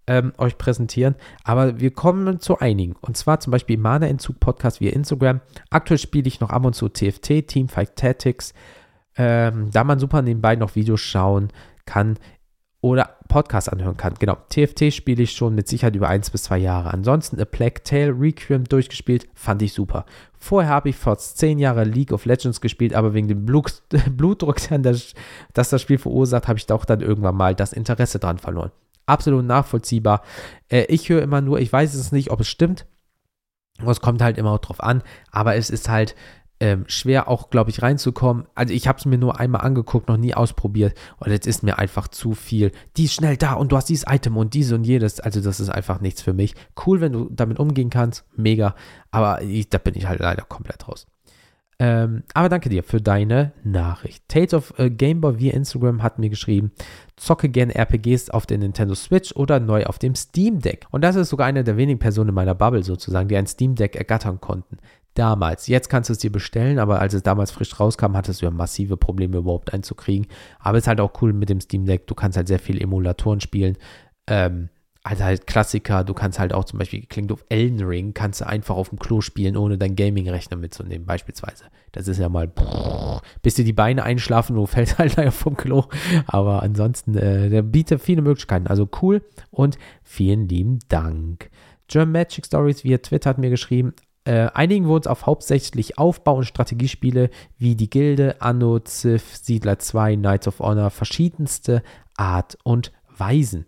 ähm, 0.07 0.33
euch 0.37 0.57
präsentieren. 0.57 1.15
Aber 1.43 1.79
wir 1.79 1.91
kommen 1.91 2.39
zu 2.39 2.59
einigen. 2.59 2.95
Und 3.01 3.17
zwar 3.17 3.39
zum 3.39 3.51
Beispiel 3.51 3.77
Mana-Entzug 3.77 4.39
Podcast 4.39 4.81
via 4.81 4.91
Instagram. 4.91 5.41
Aktuell 5.69 5.97
spiele 5.97 6.27
ich 6.27 6.39
noch 6.39 6.49
ab 6.49 6.65
und 6.65 6.73
zu 6.73 6.89
TFT, 6.89 7.47
Teamfight 7.47 7.95
Tactics. 7.95 8.53
Ähm, 9.17 9.69
da 9.71 9.83
man 9.83 9.99
super 9.99 10.21
nebenbei 10.21 10.55
noch 10.55 10.75
Videos 10.75 11.01
schauen 11.01 11.49
kann 11.85 12.17
oder 12.81 13.17
Podcast 13.27 13.71
anhören 13.71 13.97
kann. 13.97 14.13
Genau, 14.19 14.37
TFT 14.49 14.93
spiele 14.93 15.23
ich 15.23 15.31
schon 15.31 15.55
mit 15.55 15.67
Sicherheit 15.67 15.95
über 15.95 16.07
eins 16.07 16.29
bis 16.29 16.43
zwei 16.43 16.59
Jahre. 16.59 16.93
Ansonsten 16.93 17.41
A 17.41 17.45
Plague 17.45 17.83
Tale 17.83 18.13
Requiem 18.17 18.65
durchgespielt, 18.65 19.27
fand 19.33 19.61
ich 19.63 19.73
super. 19.73 20.05
Vorher 20.37 20.69
habe 20.69 20.89
ich 20.89 20.95
vor 20.95 21.17
zehn 21.17 21.57
Jahren 21.57 21.91
League 21.91 22.13
of 22.13 22.25
Legends 22.25 22.61
gespielt, 22.61 22.93
aber 22.93 23.13
wegen 23.13 23.27
dem 23.27 23.45
Blut, 23.45 23.81
Blutdruck, 24.11 24.57
das, 24.81 25.13
das 25.53 25.81
Spiel 25.81 25.97
verursacht, 25.97 26.47
habe 26.47 26.59
ich 26.59 26.67
doch 26.67 26.85
dann 26.85 27.01
irgendwann 27.01 27.35
mal 27.35 27.55
das 27.55 27.73
Interesse 27.73 28.19
dran 28.19 28.37
verloren 28.37 28.71
absolut 29.07 29.45
nachvollziehbar. 29.45 30.21
Äh, 30.69 30.85
ich 30.89 31.09
höre 31.09 31.23
immer 31.23 31.41
nur, 31.41 31.59
ich 31.59 31.73
weiß 31.73 31.95
es 31.95 32.11
nicht, 32.11 32.29
ob 32.29 32.41
es 32.41 32.47
stimmt. 32.47 32.85
Es 33.85 34.01
kommt 34.01 34.21
halt 34.21 34.37
immer 34.37 34.57
drauf 34.57 34.81
an, 34.81 35.03
aber 35.31 35.55
es 35.55 35.69
ist 35.69 35.87
halt 35.87 36.15
ähm, 36.59 36.85
schwer 36.87 37.27
auch, 37.27 37.49
glaube 37.49 37.69
ich, 37.69 37.81
reinzukommen. 37.81 38.47
Also 38.55 38.73
ich 38.73 38.87
habe 38.87 38.97
es 38.97 39.05
mir 39.05 39.17
nur 39.17 39.39
einmal 39.39 39.61
angeguckt, 39.61 40.07
noch 40.07 40.17
nie 40.17 40.33
ausprobiert 40.33 40.97
und 41.17 41.31
jetzt 41.31 41.45
ist 41.45 41.63
mir 41.63 41.77
einfach 41.77 42.07
zu 42.07 42.33
viel. 42.33 42.71
Die 42.97 43.05
ist 43.05 43.13
schnell 43.13 43.37
da 43.37 43.53
und 43.53 43.71
du 43.71 43.77
hast 43.77 43.89
dieses 43.89 44.05
Item 44.07 44.37
und 44.37 44.53
diese 44.53 44.75
und 44.75 44.83
jedes. 44.83 45.19
Also 45.19 45.41
das 45.41 45.59
ist 45.59 45.69
einfach 45.69 46.01
nichts 46.01 46.21
für 46.21 46.33
mich. 46.33 46.55
Cool, 46.85 47.01
wenn 47.01 47.13
du 47.13 47.29
damit 47.31 47.59
umgehen 47.59 47.89
kannst, 47.89 48.25
mega, 48.35 48.75
aber 49.11 49.41
ich, 49.43 49.69
da 49.69 49.77
bin 49.77 49.95
ich 49.95 50.07
halt 50.07 50.19
leider 50.19 50.43
komplett 50.43 50.87
raus. 50.87 51.05
Ähm, 51.79 52.23
aber 52.33 52.49
danke 52.49 52.69
dir 52.69 52.81
für 52.81 53.01
deine 53.01 53.51
Nachricht. 53.63 54.27
Tales 54.27 54.55
of 54.55 54.73
äh, 54.79 54.89
Gameboy 54.89 55.37
via 55.37 55.53
Instagram 55.53 56.01
hat 56.01 56.17
mir 56.17 56.29
geschrieben, 56.29 56.71
zocke 57.17 57.49
gerne 57.49 57.75
RPGs 57.75 58.31
auf 58.31 58.47
der 58.47 58.57
Nintendo 58.57 58.95
Switch 58.95 59.35
oder 59.35 59.59
neu 59.59 59.85
auf 59.85 59.99
dem 59.99 60.15
Steam 60.15 60.59
Deck. 60.59 60.87
Und 60.89 61.03
das 61.03 61.15
ist 61.15 61.29
sogar 61.29 61.45
eine 61.45 61.63
der 61.63 61.77
wenigen 61.77 61.99
Personen 61.99 62.29
in 62.29 62.35
meiner 62.35 62.55
Bubble 62.55 62.83
sozusagen, 62.83 63.27
die 63.29 63.37
ein 63.37 63.45
Steam 63.45 63.75
Deck 63.75 63.95
ergattern 63.95 64.41
konnten. 64.41 64.77
Damals. 65.13 65.67
Jetzt 65.67 65.89
kannst 65.89 66.09
du 66.09 66.13
es 66.13 66.19
dir 66.19 66.31
bestellen, 66.31 66.79
aber 66.79 66.99
als 66.99 67.13
es 67.13 67.23
damals 67.23 67.51
frisch 67.51 67.79
rauskam, 67.79 68.15
hattest 68.15 68.41
du 68.41 68.45
ja 68.45 68.51
massive 68.51 68.97
Probleme 68.97 69.37
überhaupt 69.37 69.73
einzukriegen. 69.73 70.27
Aber 70.59 70.77
es 70.77 70.83
ist 70.83 70.87
halt 70.87 70.99
auch 70.99 71.21
cool 71.21 71.33
mit 71.33 71.49
dem 71.49 71.61
Steam 71.61 71.85
Deck. 71.85 72.07
Du 72.07 72.15
kannst 72.15 72.37
halt 72.37 72.47
sehr 72.47 72.59
viele 72.59 72.81
Emulatoren 72.81 73.39
spielen. 73.39 73.77
Ähm, 74.27 74.69
also 75.07 75.23
halt 75.23 75.47
Klassiker, 75.47 76.03
du 76.03 76.13
kannst 76.13 76.37
halt 76.37 76.53
auch 76.53 76.65
zum 76.65 76.79
Beispiel 76.79 77.05
klingt 77.05 77.31
auf 77.31 77.45
Elden 77.47 77.81
Ring, 77.81 78.13
kannst 78.13 78.41
du 78.41 78.47
einfach 78.47 78.75
auf 78.75 78.89
dem 78.89 78.99
Klo 78.99 79.21
spielen, 79.21 79.55
ohne 79.55 79.77
deinen 79.77 79.95
Gaming-Rechner 79.95 80.57
mitzunehmen, 80.57 81.05
beispielsweise. 81.05 81.65
Das 81.93 82.09
ist 82.09 82.19
ja 82.19 82.27
mal, 82.27 82.51
bis 83.41 83.55
dir 83.55 83.63
die 83.63 83.73
Beine 83.73 84.03
einschlafen, 84.03 84.55
du 84.57 84.65
fällst 84.67 84.97
halt 84.97 85.15
leider 85.15 85.31
vom 85.31 85.55
Klo. 85.55 85.85
Aber 86.25 86.61
ansonsten, 86.61 87.15
äh, 87.15 87.49
der 87.49 87.61
bietet 87.61 88.01
viele 88.01 88.21
Möglichkeiten. 88.21 88.67
Also 88.67 88.89
cool 89.01 89.21
und 89.49 89.77
vielen 90.03 90.49
lieben 90.49 90.79
Dank. 90.89 91.49
German 91.87 92.11
Magic 92.11 92.45
Stories 92.45 92.83
via 92.83 92.97
Twitter 92.97 93.29
hat 93.29 93.37
mir 93.37 93.49
geschrieben, 93.49 93.93
äh, 94.25 94.49
einigen 94.53 94.87
wir 94.87 94.95
uns 94.95 95.07
auf 95.07 95.25
hauptsächlich 95.25 95.97
Aufbau- 95.97 96.35
und 96.35 96.43
Strategiespiele 96.43 97.29
wie 97.57 97.75
die 97.75 97.89
Gilde, 97.89 98.41
Anno, 98.41 98.79
Civ, 98.79 99.37
Siedler 99.41 99.79
2, 99.79 100.17
Knights 100.17 100.49
of 100.49 100.59
Honor, 100.59 100.89
verschiedenste 100.89 101.81
Art 102.17 102.57
und 102.63 102.91
Weisen. 103.17 103.65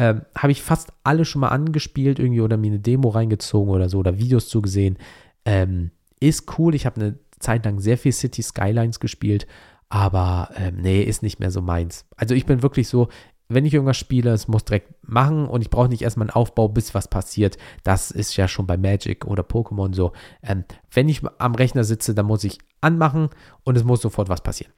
Ähm, 0.00 0.22
Habe 0.34 0.50
ich 0.50 0.62
fast 0.62 0.94
alle 1.04 1.26
schon 1.26 1.42
mal 1.42 1.48
angespielt 1.48 2.18
irgendwie 2.18 2.40
oder 2.40 2.56
mir 2.56 2.68
eine 2.68 2.80
Demo 2.80 3.10
reingezogen 3.10 3.70
oder 3.70 3.90
so 3.90 3.98
oder 3.98 4.18
Videos 4.18 4.48
zugesehen. 4.48 4.96
Ähm, 5.44 5.90
ist 6.20 6.58
cool. 6.58 6.74
Ich 6.74 6.86
habe 6.86 6.98
eine 6.98 7.18
Zeit 7.38 7.66
lang 7.66 7.80
sehr 7.80 7.98
viel 7.98 8.12
City 8.12 8.42
Skylines 8.42 8.98
gespielt, 8.98 9.46
aber 9.90 10.52
ähm, 10.56 10.76
nee, 10.80 11.02
ist 11.02 11.22
nicht 11.22 11.38
mehr 11.38 11.50
so 11.50 11.60
meins. 11.60 12.06
Also 12.16 12.34
ich 12.34 12.46
bin 12.46 12.62
wirklich 12.62 12.88
so, 12.88 13.08
wenn 13.48 13.66
ich 13.66 13.74
irgendwas 13.74 13.98
spiele, 13.98 14.30
es 14.30 14.48
muss 14.48 14.64
direkt 14.64 15.06
machen 15.06 15.46
und 15.46 15.60
ich 15.60 15.68
brauche 15.68 15.90
nicht 15.90 16.00
erstmal 16.00 16.28
einen 16.28 16.34
Aufbau, 16.34 16.68
bis 16.68 16.94
was 16.94 17.08
passiert. 17.08 17.58
Das 17.84 18.10
ist 18.10 18.34
ja 18.38 18.48
schon 18.48 18.66
bei 18.66 18.78
Magic 18.78 19.26
oder 19.26 19.42
Pokémon 19.42 19.94
so. 19.94 20.12
Ähm, 20.42 20.64
wenn 20.94 21.10
ich 21.10 21.20
am 21.36 21.54
Rechner 21.54 21.84
sitze, 21.84 22.14
dann 22.14 22.24
muss 22.24 22.42
ich 22.44 22.58
anmachen 22.80 23.28
und 23.64 23.76
es 23.76 23.84
muss 23.84 24.00
sofort 24.00 24.30
was 24.30 24.42
passieren. 24.42 24.72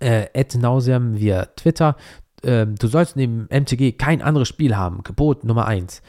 Äh, 0.00 0.28
Ed 0.32 0.54
Nauseam 0.54 1.20
via 1.20 1.44
Twitter 1.44 1.96
ähm, 2.44 2.76
du 2.76 2.86
sollst 2.86 3.16
neben 3.16 3.46
MTG 3.50 3.92
kein 3.92 4.22
anderes 4.22 4.48
Spiel 4.48 4.76
haben. 4.76 5.02
Gebot 5.02 5.44
Nummer 5.44 5.66
1. 5.66 6.02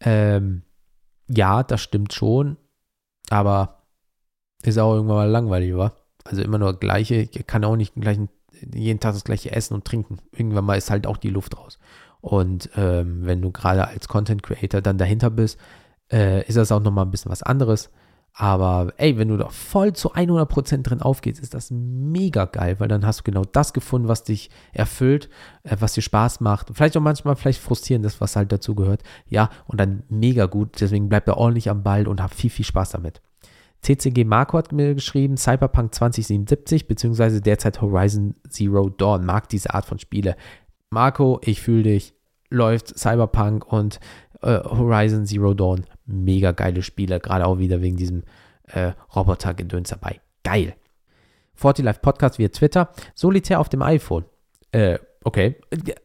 Ähm, 0.00 0.62
ja, 1.28 1.62
das 1.62 1.80
stimmt 1.80 2.12
schon, 2.12 2.56
aber 3.30 3.82
ist 4.62 4.78
auch 4.78 4.94
irgendwann 4.94 5.16
mal 5.16 5.30
langweilig, 5.30 5.76
wa? 5.76 5.92
Also 6.24 6.42
immer 6.42 6.58
nur 6.58 6.78
gleiche. 6.78 7.16
Ich 7.16 7.46
kann 7.46 7.64
auch 7.64 7.76
nicht 7.76 7.94
gleichen, 7.94 8.28
jeden 8.72 9.00
Tag 9.00 9.14
das 9.14 9.24
gleiche 9.24 9.52
essen 9.52 9.74
und 9.74 9.84
trinken. 9.84 10.18
Irgendwann 10.32 10.64
mal 10.64 10.76
ist 10.76 10.90
halt 10.90 11.06
auch 11.06 11.16
die 11.16 11.30
Luft 11.30 11.56
raus. 11.58 11.78
Und 12.20 12.70
ähm, 12.76 13.26
wenn 13.26 13.42
du 13.42 13.50
gerade 13.50 13.88
als 13.88 14.06
Content 14.06 14.42
Creator 14.42 14.80
dann 14.80 14.98
dahinter 14.98 15.30
bist, 15.30 15.58
äh, 16.12 16.46
ist 16.46 16.56
das 16.56 16.70
auch 16.70 16.80
nochmal 16.80 17.04
ein 17.04 17.10
bisschen 17.10 17.32
was 17.32 17.42
anderes. 17.42 17.90
Aber 18.34 18.94
ey, 18.96 19.18
wenn 19.18 19.28
du 19.28 19.36
da 19.36 19.48
voll 19.48 19.92
zu 19.92 20.14
100% 20.14 20.82
drin 20.82 21.02
aufgehst, 21.02 21.40
ist 21.40 21.52
das 21.52 21.70
mega 21.70 22.46
geil, 22.46 22.76
weil 22.78 22.88
dann 22.88 23.04
hast 23.04 23.20
du 23.20 23.24
genau 23.24 23.42
das 23.44 23.74
gefunden, 23.74 24.08
was 24.08 24.24
dich 24.24 24.48
erfüllt, 24.72 25.28
äh, 25.64 25.76
was 25.80 25.92
dir 25.92 26.02
Spaß 26.02 26.40
macht. 26.40 26.68
Vielleicht 26.72 26.96
auch 26.96 27.02
manchmal 27.02 27.36
vielleicht 27.36 27.60
frustrierendes, 27.60 28.20
was 28.22 28.36
halt 28.36 28.50
dazu 28.50 28.74
gehört. 28.74 29.02
Ja, 29.28 29.50
und 29.66 29.78
dann 29.78 30.04
mega 30.08 30.46
gut. 30.46 30.80
Deswegen 30.80 31.10
bleibt 31.10 31.28
er 31.28 31.36
ordentlich 31.36 31.68
am 31.68 31.82
Ball 31.82 32.08
und 32.08 32.22
hat 32.22 32.34
viel, 32.34 32.50
viel 32.50 32.64
Spaß 32.64 32.90
damit. 32.90 33.20
TCG 33.82 34.24
Marco 34.24 34.56
hat 34.56 34.72
mir 34.72 34.94
geschrieben, 34.94 35.36
Cyberpunk 35.36 35.94
2077 35.94 36.86
beziehungsweise 36.86 37.40
derzeit 37.40 37.82
Horizon 37.82 38.36
Zero 38.48 38.88
Dawn 38.88 39.26
mag 39.26 39.48
diese 39.48 39.74
Art 39.74 39.84
von 39.84 39.98
Spiele. 39.98 40.36
Marco, 40.88 41.40
ich 41.42 41.60
fühle 41.60 41.82
dich, 41.82 42.14
läuft 42.48 42.96
Cyberpunk 42.96 43.70
und 43.70 43.98
äh, 44.40 44.60
Horizon 44.62 45.26
Zero 45.26 45.52
Dawn. 45.52 45.84
Mega 46.06 46.52
geile 46.52 46.82
Spiele, 46.82 47.20
gerade 47.20 47.46
auch 47.46 47.58
wieder 47.58 47.80
wegen 47.80 47.96
diesem 47.96 48.22
äh, 48.68 48.92
Roboter-Gedöns 49.14 49.90
dabei. 49.90 50.20
Geil. 50.44 50.74
40 51.54 51.84
Live 51.84 52.02
Podcast 52.02 52.38
via 52.38 52.48
Twitter. 52.48 52.90
Solitär 53.14 53.60
auf 53.60 53.68
dem 53.68 53.82
iPhone. 53.82 54.24
Äh, 54.72 54.98
okay. 55.22 55.56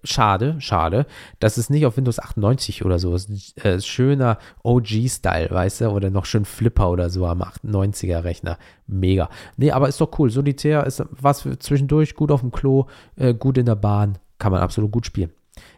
Schade, 0.04 0.58
schade. 0.60 1.06
Das 1.40 1.58
ist 1.58 1.70
nicht 1.70 1.86
auf 1.86 1.98
Windows 1.98 2.20
98 2.20 2.86
oder 2.86 3.00
so. 3.00 3.16
Ist 3.16 3.58
äh, 3.66 3.82
schöner 3.82 4.38
OG-Style, 4.64 5.50
weißt 5.50 5.82
du? 5.82 5.90
Oder 5.90 6.10
noch 6.10 6.26
schön 6.26 6.46
Flipper 6.46 6.90
oder 6.92 7.10
so 7.10 7.26
am 7.26 7.42
98er-Rechner. 7.42 8.58
Mega. 8.86 9.30
Nee, 9.56 9.72
aber 9.72 9.88
ist 9.88 10.02
doch 10.02 10.20
cool. 10.20 10.30
Solitär 10.30 10.86
ist 10.86 11.04
was 11.10 11.42
für 11.42 11.58
zwischendurch, 11.58 12.16
gut 12.16 12.32
auf 12.32 12.42
dem 12.42 12.52
Klo, 12.52 12.86
äh, 13.16 13.34
gut 13.34 13.58
in 13.58 13.66
der 13.66 13.76
Bahn. 13.76 14.18
Kann 14.38 14.52
man 14.52 14.62
absolut 14.62 14.92
gut 14.92 15.06
spielen. 15.06 15.32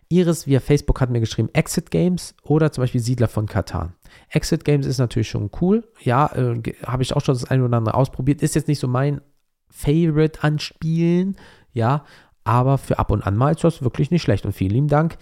Iris 0.10 0.48
via 0.48 0.60
Facebook 0.60 1.02
hat 1.02 1.12
mir 1.12 1.20
geschrieben, 1.20 1.50
Exit 1.54 1.92
Games 1.92 2.36
oder 2.44 2.72
zum 2.72 2.82
Beispiel 2.82 3.02
Siedler 3.02 3.28
von 3.28 3.46
Katan. 3.46 3.94
Exit 4.30 4.66
Games 4.66 4.88
ist 4.88 4.98
natürlich 4.98 5.30
schon 5.30 5.52
cool. 5.62 5.88
Ja, 6.02 6.26
äh, 6.36 6.62
habe 6.84 7.04
ich 7.04 7.16
auch 7.16 7.22
schon 7.22 7.36
das 7.36 7.46
eine 7.46 7.64
oder 7.64 7.78
andere 7.78 7.96
ausprobiert. 7.96 8.42
Ist 8.42 8.56
jetzt 8.56 8.68
nicht 8.68 8.80
so 8.80 8.88
mein 8.88 9.22
Favorite 9.70 10.44
an 10.44 10.58
Spielen. 10.58 11.38
Ja, 11.74 12.06
aber 12.44 12.80
für 12.80 12.98
ab 12.98 13.12
und 13.12 13.22
an 13.22 13.38
mal 13.38 13.52
ist 13.52 13.64
das 13.64 13.84
wirklich 13.84 14.10
nicht 14.10 14.24
schlecht. 14.24 14.46
Und 14.46 14.54
vielen 14.54 14.72
lieben 14.72 14.88
Dank, 14.88 15.18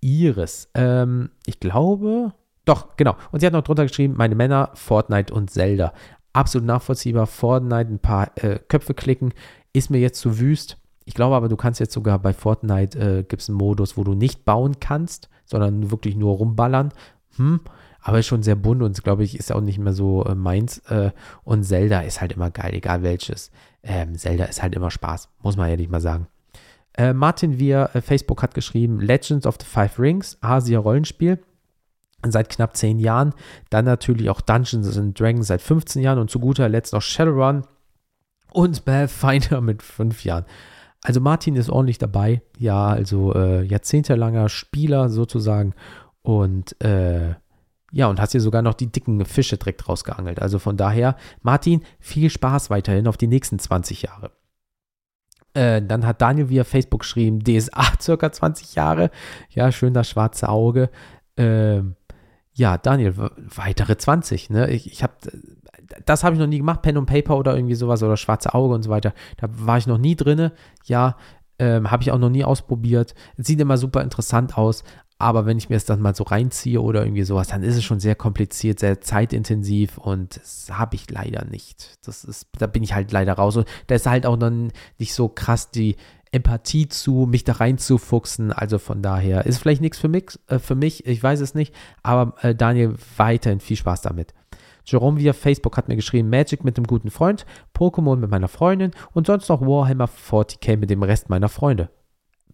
Iris. 0.00 0.70
Ähm, 0.72 1.30
ich 1.44 1.60
glaube, 1.60 2.32
doch, 2.64 2.96
genau. 2.96 3.16
Und 3.32 3.40
sie 3.40 3.46
hat 3.46 3.52
noch 3.52 3.62
drunter 3.62 3.86
geschrieben, 3.86 4.14
meine 4.16 4.34
Männer, 4.34 4.70
Fortnite 4.72 5.34
und 5.34 5.50
Zelda. 5.50 5.92
Absolut 6.32 6.66
nachvollziehbar. 6.66 7.26
Fortnite, 7.26 7.92
ein 7.92 7.98
paar 7.98 8.30
äh, 8.38 8.58
Köpfe 8.58 8.94
klicken, 8.94 9.34
ist 9.74 9.90
mir 9.90 9.98
jetzt 9.98 10.20
zu 10.20 10.38
wüst. 10.38 10.78
Ich 11.10 11.14
glaube 11.14 11.34
aber, 11.34 11.48
du 11.48 11.56
kannst 11.56 11.80
jetzt 11.80 11.92
sogar 11.92 12.20
bei 12.20 12.32
Fortnite, 12.32 12.96
äh, 12.96 13.22
gibt 13.24 13.42
es 13.42 13.48
einen 13.48 13.58
Modus, 13.58 13.96
wo 13.96 14.04
du 14.04 14.14
nicht 14.14 14.44
bauen 14.44 14.78
kannst, 14.78 15.28
sondern 15.44 15.90
wirklich 15.90 16.14
nur 16.14 16.36
rumballern. 16.36 16.90
Hm, 17.34 17.58
aber 18.00 18.20
ist 18.20 18.28
schon 18.28 18.44
sehr 18.44 18.54
bunt 18.54 18.80
und 18.80 19.02
glaube 19.02 19.24
ich, 19.24 19.36
ist 19.36 19.50
auch 19.50 19.60
nicht 19.60 19.80
mehr 19.80 19.92
so 19.92 20.24
äh, 20.24 20.36
meins. 20.36 20.78
Äh, 20.88 21.10
und 21.42 21.64
Zelda 21.64 22.02
ist 22.02 22.20
halt 22.20 22.34
immer 22.34 22.52
geil, 22.52 22.74
egal 22.74 23.02
welches. 23.02 23.50
Ähm, 23.82 24.16
Zelda 24.16 24.44
ist 24.44 24.62
halt 24.62 24.76
immer 24.76 24.92
Spaß, 24.92 25.28
muss 25.42 25.56
man 25.56 25.68
ehrlich 25.68 25.88
mal 25.88 26.00
sagen. 26.00 26.28
Äh, 26.96 27.12
Martin 27.12 27.58
via 27.58 27.86
äh, 27.86 28.02
Facebook 28.02 28.40
hat 28.44 28.54
geschrieben, 28.54 29.00
Legends 29.00 29.48
of 29.48 29.56
the 29.58 29.66
Five 29.66 29.98
Rings, 29.98 30.38
Asia-Rollenspiel 30.42 31.40
seit 32.24 32.50
knapp 32.50 32.76
zehn 32.76 33.00
Jahren. 33.00 33.34
Dann 33.70 33.84
natürlich 33.84 34.30
auch 34.30 34.42
Dungeons 34.42 34.96
and 34.96 35.18
Dragons 35.18 35.48
seit 35.48 35.60
15 35.60 36.02
Jahren 36.02 36.20
und 36.20 36.30
zu 36.30 36.38
guter 36.38 36.68
Letzt 36.68 36.92
noch 36.92 37.02
Shadowrun 37.02 37.64
und 38.52 38.84
Pathfinder 38.84 39.60
mit 39.60 39.82
fünf 39.82 40.22
Jahren. 40.22 40.44
Also 41.02 41.20
Martin 41.20 41.56
ist 41.56 41.70
ordentlich 41.70 41.98
dabei. 41.98 42.42
Ja, 42.58 42.88
also 42.88 43.34
äh, 43.34 43.62
jahrzehntelanger 43.62 44.48
Spieler 44.48 45.08
sozusagen. 45.08 45.74
Und 46.22 46.80
äh, 46.82 47.34
ja, 47.92 48.06
und 48.06 48.20
hast 48.20 48.34
dir 48.34 48.40
sogar 48.40 48.62
noch 48.62 48.74
die 48.74 48.92
dicken 48.92 49.24
Fische 49.24 49.56
direkt 49.56 49.88
rausgeangelt. 49.88 50.40
Also 50.40 50.58
von 50.58 50.76
daher, 50.76 51.16
Martin, 51.42 51.82
viel 51.98 52.30
Spaß 52.30 52.70
weiterhin 52.70 53.08
auf 53.08 53.16
die 53.16 53.26
nächsten 53.26 53.58
20 53.58 54.02
Jahre. 54.02 54.30
Äh, 55.54 55.82
dann 55.82 56.06
hat 56.06 56.20
Daniel 56.20 56.48
via 56.48 56.64
Facebook 56.64 57.00
geschrieben, 57.00 57.40
DSA 57.42 57.82
circa 58.00 58.30
20 58.30 58.74
Jahre. 58.74 59.10
Ja, 59.50 59.72
schön 59.72 59.94
das 59.94 60.08
schwarze 60.08 60.48
Auge. 60.48 60.90
Ähm, 61.36 61.96
ja, 62.52 62.78
Daniel, 62.78 63.14
weitere 63.54 63.96
20. 63.96 64.50
Ne? 64.50 64.70
Ich, 64.70 64.90
ich 64.90 65.02
habe 65.02 65.14
das 66.04 66.24
habe 66.24 66.34
ich 66.34 66.40
noch 66.40 66.46
nie 66.46 66.58
gemacht, 66.58 66.82
Pen 66.82 66.96
und 66.96 67.06
Paper 67.06 67.36
oder 67.36 67.54
irgendwie 67.54 67.74
sowas 67.74 68.02
oder 68.02 68.16
schwarze 68.16 68.54
Auge 68.54 68.74
und 68.74 68.82
so 68.82 68.90
weiter. 68.90 69.12
Da 69.36 69.48
war 69.50 69.78
ich 69.78 69.86
noch 69.86 69.98
nie 69.98 70.16
drinne. 70.16 70.52
Ja, 70.84 71.16
ähm, 71.58 71.90
habe 71.90 72.02
ich 72.02 72.10
auch 72.12 72.18
noch 72.18 72.30
nie 72.30 72.44
ausprobiert. 72.44 73.14
Sieht 73.36 73.60
immer 73.60 73.76
super 73.76 74.02
interessant 74.02 74.56
aus, 74.56 74.84
aber 75.18 75.44
wenn 75.44 75.58
ich 75.58 75.68
mir 75.68 75.76
es 75.76 75.84
dann 75.84 76.00
mal 76.00 76.14
so 76.14 76.24
reinziehe 76.24 76.80
oder 76.80 77.04
irgendwie 77.04 77.24
sowas, 77.24 77.48
dann 77.48 77.62
ist 77.62 77.76
es 77.76 77.84
schon 77.84 78.00
sehr 78.00 78.14
kompliziert, 78.14 78.80
sehr 78.80 79.00
zeitintensiv 79.00 79.98
und 79.98 80.36
das 80.36 80.70
habe 80.72 80.94
ich 80.94 81.10
leider 81.10 81.44
nicht. 81.44 81.98
Das 82.06 82.24
ist, 82.24 82.48
da 82.58 82.66
bin 82.66 82.82
ich 82.82 82.94
halt 82.94 83.12
leider 83.12 83.34
raus. 83.34 83.56
Und 83.56 83.68
da 83.88 83.96
ist 83.96 84.06
halt 84.06 84.24
auch 84.24 84.36
dann 84.36 84.72
nicht 84.98 85.12
so 85.12 85.28
krass 85.28 85.70
die 85.70 85.96
Empathie 86.32 86.88
zu, 86.88 87.26
mich 87.28 87.44
da 87.44 87.54
reinzufuchsen. 87.54 88.52
Also 88.52 88.78
von 88.78 89.02
daher 89.02 89.46
ist 89.46 89.58
vielleicht 89.58 89.80
nichts 89.80 89.98
für 89.98 90.08
mich, 90.08 90.38
äh, 90.46 90.58
für 90.58 90.74
mich, 90.74 91.06
ich 91.06 91.22
weiß 91.22 91.40
es 91.40 91.54
nicht, 91.54 91.74
aber 92.02 92.34
äh, 92.42 92.54
Daniel, 92.54 92.94
weiterhin 93.16 93.60
viel 93.60 93.76
Spaß 93.76 94.02
damit. 94.02 94.34
Jerome 94.84 95.20
via 95.20 95.32
Facebook 95.32 95.76
hat 95.76 95.88
mir 95.88 95.96
geschrieben, 95.96 96.30
Magic 96.30 96.64
mit 96.64 96.76
einem 96.76 96.86
guten 96.86 97.10
Freund, 97.10 97.46
Pokémon 97.76 98.16
mit 98.16 98.30
meiner 98.30 98.48
Freundin 98.48 98.92
und 99.12 99.26
sonst 99.26 99.48
noch 99.48 99.60
Warhammer 99.60 100.08
40k 100.08 100.76
mit 100.76 100.90
dem 100.90 101.02
Rest 101.02 101.28
meiner 101.28 101.48
Freunde. 101.48 101.90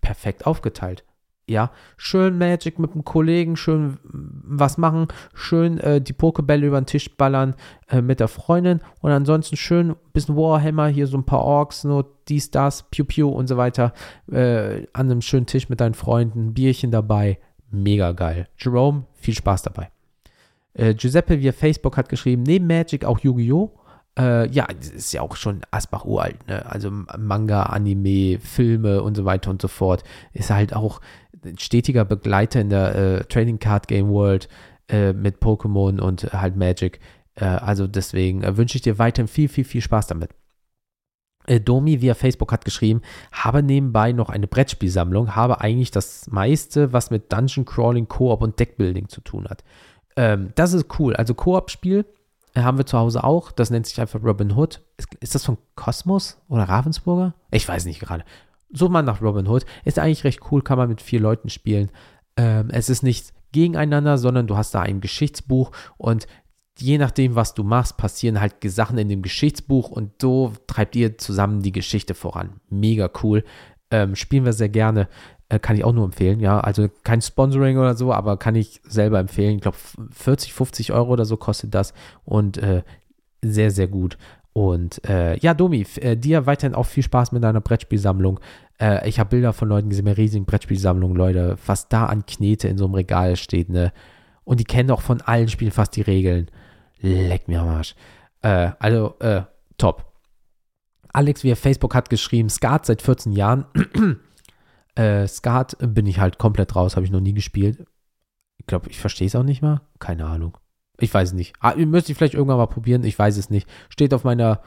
Perfekt 0.01 0.47
aufgeteilt. 0.47 1.05
Ja, 1.49 1.71
schön 1.97 2.39
Magic 2.39 2.79
mit 2.79 2.93
einem 2.93 3.05
Kollegen, 3.05 3.57
schön 3.57 3.99
was 4.47 4.79
machen, 4.79 5.09
schön 5.35 5.79
äh, 5.79 6.01
die 6.01 6.13
Pokebälle 6.13 6.67
über 6.67 6.81
den 6.81 6.87
Tisch 6.87 7.17
ballern 7.17 7.55
äh, 7.89 8.01
mit 8.01 8.21
der 8.21 8.29
Freundin 8.29 8.81
und 9.01 9.11
ansonsten 9.11 9.57
schön 9.57 9.91
ein 9.91 9.97
bisschen 10.13 10.37
Warhammer, 10.37 10.89
hier 10.89 11.07
so 11.07 11.17
ein 11.17 11.25
paar 11.25 11.43
Orks, 11.43 11.85
nur 11.85 12.07
dies, 12.29 12.51
das, 12.51 12.85
Pew 12.91 13.05
Pew 13.05 13.29
und 13.29 13.49
so 13.49 13.57
weiter, 13.57 13.93
äh, 14.31 14.87
an 14.93 15.11
einem 15.11 15.23
schönen 15.23 15.47
Tisch 15.47 15.69
mit 15.69 15.81
deinen 15.81 15.95
Freunden, 15.95 16.55
Bierchen 16.55 16.91
dabei, 16.91 17.39
mega 17.71 18.13
geil. 18.13 18.49
Jerome, 18.59 19.05
viel 19.15 19.35
Spaß 19.35 19.63
dabei. 19.63 19.91
Äh, 20.75 20.95
Giuseppe 20.95 21.41
via 21.41 21.53
Facebook 21.53 21.97
hat 21.97 22.09
geschrieben, 22.09 22.43
neben 22.43 22.67
Magic 22.67 23.05
auch 23.05 23.19
Yu-Gi-Oh! 23.21 23.71
Äh, 24.19 24.49
ja, 24.49 24.67
das 24.67 24.89
ist 24.89 25.13
ja 25.13 25.21
auch 25.21 25.37
schon 25.37 25.61
Asbach 25.71 26.07
uralt, 26.07 26.47
ne? 26.47 26.65
Also 26.65 26.91
Manga, 26.91 27.65
Anime, 27.65 28.39
Filme 28.41 29.03
und 29.03 29.15
so 29.15 29.27
weiter 29.27 29.51
und 29.51 29.61
so 29.61 29.69
fort. 29.69 30.05
Ist 30.33 30.51
halt 30.51 30.75
auch 30.75 31.03
ein 31.45 31.59
stetiger 31.59 32.05
Begleiter 32.05 32.61
in 32.61 32.71
der 32.71 32.95
äh, 32.95 33.25
Trading 33.25 33.59
Card 33.59 33.89
Game 33.89 34.09
World 34.09 34.49
äh, 34.89 35.13
mit 35.13 35.39
Pokémon 35.41 36.01
und 36.01 36.33
halt 36.33 36.57
Magic. 36.57 37.01
Äh, 37.35 37.45
also 37.45 37.87
deswegen 37.87 38.43
äh, 38.43 38.57
wünsche 38.57 38.77
ich 38.77 38.83
dir 38.83 38.99
weiterhin 38.99 39.29
viel, 39.29 39.49
viel, 39.49 39.65
viel 39.65 39.81
Spaß 39.81 40.07
damit. 40.09 40.31
Äh, 41.47 41.61
Domi 41.61 42.01
via 42.01 42.15
Facebook 42.15 42.53
hat 42.53 42.65
geschrieben, 42.65 43.03
habe 43.33 43.63
nebenbei 43.63 44.13
noch 44.13 44.31
eine 44.31 44.47
Brettspielsammlung, 44.47 45.37
habe 45.37 45.61
eigentlich 45.61 45.91
das 45.91 46.29
meiste, 46.31 46.93
was 46.93 47.11
mit 47.11 47.33
Dungeon 47.33 47.65
Crawling, 47.65 48.09
Koop 48.09 48.43
und 48.43 48.59
Deckbuilding 48.59 49.09
zu 49.09 49.21
tun 49.21 49.47
hat. 49.49 49.63
Ähm, 50.17 50.51
das 50.55 50.73
ist 50.73 50.99
cool. 50.99 51.15
Also 51.15 51.35
Koop-Spiel 51.35 52.05
haben 52.55 52.79
wir 52.79 52.87
zu 52.87 52.99
Hause 52.99 53.23
auch. 53.23 53.53
Das 53.53 53.71
nennt 53.71 53.87
sich 53.87 54.01
einfach 54.01 54.23
Robin 54.23 54.53
Hood. 54.53 54.81
Ist, 54.97 55.15
ist 55.21 55.35
das 55.35 55.45
von 55.45 55.59
Kosmos 55.75 56.39
oder 56.49 56.65
Ravensburger? 56.65 57.35
Ich 57.51 57.69
weiß 57.69 57.85
nicht 57.85 58.01
gerade. 58.01 58.25
Such 58.73 58.89
mal 58.89 59.03
nach 59.03 59.23
Robin 59.23 59.49
Hood. 59.49 59.65
Ist 59.85 59.99
eigentlich 59.99 60.25
recht 60.25 60.41
cool, 60.51 60.63
kann 60.63 60.79
man 60.79 60.89
mit 60.89 61.01
vier 61.01 61.21
Leuten 61.21 61.49
spielen. 61.49 61.91
Ähm, 62.37 62.71
es 62.71 62.89
ist 62.89 63.03
nicht 63.03 63.33
gegeneinander, 63.53 64.19
sondern 64.19 64.47
du 64.47 64.57
hast 64.57 64.75
da 64.75 64.81
ein 64.81 65.01
Geschichtsbuch 65.01 65.71
und 65.97 66.27
je 66.79 66.99
nachdem, 66.99 67.35
was 67.35 67.55
du 67.55 67.65
machst, 67.65 67.97
passieren 67.97 68.41
halt 68.41 68.57
Sachen 68.65 68.99
in 68.99 69.09
dem 69.09 69.23
Geschichtsbuch 69.23 69.91
und 69.91 70.21
so 70.21 70.53
treibt 70.67 70.97
ihr 70.97 71.17
zusammen 71.19 71.63
die 71.63 71.73
Geschichte 71.73 72.15
voran. 72.15 72.61
Mega 72.69 73.11
cool. 73.23 73.45
Ähm, 73.91 74.15
spielen 74.15 74.45
wir 74.45 74.53
sehr 74.53 74.69
gerne. 74.69 75.09
Äh, 75.49 75.59
kann 75.61 75.77
ich 75.77 75.85
auch 75.85 75.93
nur 75.93 76.05
empfehlen, 76.05 76.41
ja. 76.41 76.61
Also 76.61 76.89
kein 77.05 77.23
Sponsoring 77.23 77.79
oder 77.79 77.95
so, 77.95 78.13
aber 78.13 78.37
kann 78.37 78.57
ich 78.57 78.81
selber 78.85 79.21
empfehlen. 79.21 79.57
Ich 79.57 79.63
glaube, 79.63 79.79
40, 80.11 80.53
50 80.53 80.93
Euro 80.93 81.13
oder 81.13 81.25
so 81.25 81.37
kostet 81.37 81.75
das 81.75 81.95
und 82.25 82.59
äh, 82.59 82.83
sehr, 83.43 83.71
sehr 83.71 83.87
gut. 83.87 84.19
Und 84.57 85.07
äh, 85.07 85.37
ja, 85.41 85.53
Domi, 85.53 85.87
äh, 85.97 86.17
dir 86.17 86.47
weiterhin 86.47 86.75
auch 86.75 86.87
viel 86.87 87.03
Spaß 87.03 87.31
mit 87.33 87.45
deiner 87.45 87.61
Brettspielsammlung. 87.61 88.41
Äh, 88.81 89.07
ich 89.07 89.19
habe 89.19 89.29
Bilder 89.29 89.53
von 89.53 89.69
Leuten 89.69 89.91
gesehen, 89.91 90.07
eine 90.07 90.17
riesigen 90.17 90.47
Brettspielsammlung, 90.47 91.15
Leute, 91.15 91.59
was 91.67 91.91
da 91.91 92.07
an 92.07 92.25
Knete 92.25 92.67
in 92.67 92.79
so 92.79 92.87
einem 92.87 92.95
Regal 92.95 93.37
steht, 93.37 93.69
ne? 93.69 93.93
Und 94.45 94.59
die 94.59 94.65
kennen 94.65 94.91
auch 94.93 95.03
von 95.03 95.21
allen 95.21 95.49
Spielen 95.49 95.73
fast 95.73 95.95
die 95.95 96.01
Regeln. 96.01 96.51
Leck 97.01 97.49
mir 97.49 97.61
am 97.61 97.69
Arsch. 97.69 97.95
Äh, 98.41 98.71
also, 98.79 99.17
top. 99.77 100.11
Alex 101.13 101.45
via 101.45 101.55
Facebook 101.55 101.95
hat 101.95 102.09
geschrieben, 102.09 102.49
Skat 102.49 102.87
seit 102.87 103.03
14 103.03 103.33
Jahren. 103.33 103.67
Äh, 104.95 105.29
Skat 105.29 105.77
bin 105.79 106.07
ich 106.07 106.21
halt 106.21 106.39
komplett 106.39 106.75
raus, 106.75 106.97
habe 106.97 107.05
ich 107.05 107.13
noch 107.13 107.21
nie 107.21 107.35
gespielt. 107.35 107.85
Ich 108.57 108.65
glaube, 108.65 108.89
ich 108.89 108.99
verstehe 108.99 109.27
es 109.27 109.37
auch 109.37 109.43
nicht 109.43 109.61
mal. 109.61 109.83
Keine 109.99 110.25
Ahnung. 110.25 110.57
Ich 110.99 111.13
weiß 111.13 111.33
nicht. 111.35 111.55
Ah, 111.61 111.75
müsste 111.77 112.13
ich 112.13 112.19
vielleicht 112.19 112.35
irgendwann 112.35 112.59
mal 112.59 112.67
probieren. 112.67 113.05
Ich 113.05 113.19
weiß 113.19 113.37
es 113.37 113.51
nicht. 113.51 113.69
Steht 113.89 114.15
auf 114.15 114.25
meiner 114.25 114.61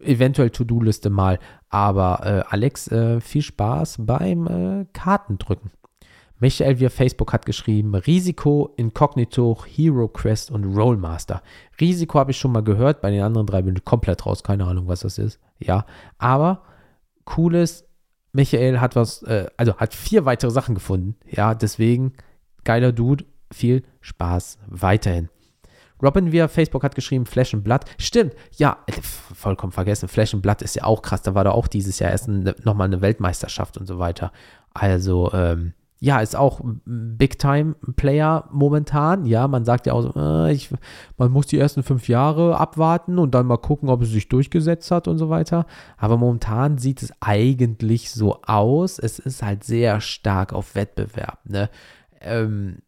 eventuell 0.00 0.50
To-Do-Liste 0.50 1.10
mal. 1.10 1.38
Aber 1.68 2.20
äh, 2.24 2.44
Alex, 2.52 2.88
äh, 2.88 3.20
viel 3.20 3.42
Spaß 3.42 3.98
beim 4.00 4.46
äh, 4.46 4.86
Kartendrücken. 4.92 5.70
Michael 6.38 6.80
via 6.80 6.90
Facebook 6.90 7.32
hat 7.32 7.46
geschrieben, 7.46 7.94
Risiko, 7.94 8.74
Incognito, 8.76 9.56
Hero 9.66 10.08
Quest 10.08 10.50
und 10.50 10.64
Rollmaster. 10.76 11.42
Risiko 11.80 12.18
habe 12.18 12.32
ich 12.32 12.36
schon 12.36 12.52
mal 12.52 12.62
gehört, 12.62 13.00
bei 13.00 13.10
den 13.10 13.22
anderen 13.22 13.46
drei 13.46 13.62
bin 13.62 13.74
ich 13.76 13.84
komplett 13.84 14.26
raus, 14.26 14.42
keine 14.42 14.66
Ahnung, 14.66 14.86
was 14.86 15.00
das 15.00 15.16
ist. 15.16 15.40
Ja, 15.58 15.86
aber 16.18 16.62
cooles, 17.24 17.88
Michael 18.32 18.80
hat 18.80 18.96
was, 18.96 19.22
äh, 19.22 19.46
also 19.56 19.76
hat 19.76 19.94
vier 19.94 20.26
weitere 20.26 20.50
Sachen 20.50 20.74
gefunden. 20.74 21.16
Ja, 21.26 21.54
deswegen 21.54 22.12
geiler 22.64 22.92
Dude, 22.92 23.24
viel 23.50 23.84
Spaß 24.02 24.58
weiterhin. 24.66 25.30
Robin 26.02 26.32
via 26.32 26.48
Facebook 26.48 26.84
hat 26.84 26.94
geschrieben, 26.94 27.26
Flash 27.26 27.54
and 27.54 27.64
Blood. 27.64 27.84
Stimmt, 27.98 28.34
ja, 28.56 28.78
äh, 28.86 28.92
vollkommen 29.02 29.72
vergessen. 29.72 30.08
Flash 30.08 30.34
and 30.34 30.42
Blood 30.42 30.62
ist 30.62 30.76
ja 30.76 30.84
auch 30.84 31.02
krass. 31.02 31.22
Da 31.22 31.34
war 31.34 31.44
da 31.44 31.52
auch 31.52 31.66
dieses 31.66 31.98
Jahr 31.98 32.10
erst 32.10 32.28
nochmal 32.28 32.86
eine 32.86 33.00
Weltmeisterschaft 33.00 33.76
und 33.76 33.86
so 33.86 33.98
weiter. 33.98 34.32
Also, 34.74 35.32
ähm, 35.32 35.72
ja, 35.98 36.20
ist 36.20 36.36
auch 36.36 36.60
Big-Time-Player 36.84 38.48
momentan. 38.52 39.24
Ja, 39.24 39.48
man 39.48 39.64
sagt 39.64 39.86
ja 39.86 39.94
auch, 39.94 40.14
äh, 40.14 40.52
ich, 40.52 40.70
man 41.16 41.32
muss 41.32 41.46
die 41.46 41.58
ersten 41.58 41.82
fünf 41.82 42.08
Jahre 42.08 42.58
abwarten 42.58 43.18
und 43.18 43.34
dann 43.34 43.46
mal 43.46 43.56
gucken, 43.56 43.88
ob 43.88 44.02
es 44.02 44.10
sich 44.10 44.28
durchgesetzt 44.28 44.90
hat 44.90 45.08
und 45.08 45.16
so 45.16 45.30
weiter. 45.30 45.66
Aber 45.96 46.18
momentan 46.18 46.76
sieht 46.76 47.02
es 47.02 47.12
eigentlich 47.20 48.10
so 48.10 48.42
aus. 48.42 48.98
Es 48.98 49.18
ist 49.18 49.42
halt 49.42 49.64
sehr 49.64 50.02
stark 50.02 50.52
auf 50.52 50.74
Wettbewerb. 50.74 51.38
Ne? 51.44 51.70
Ähm, 52.20 52.82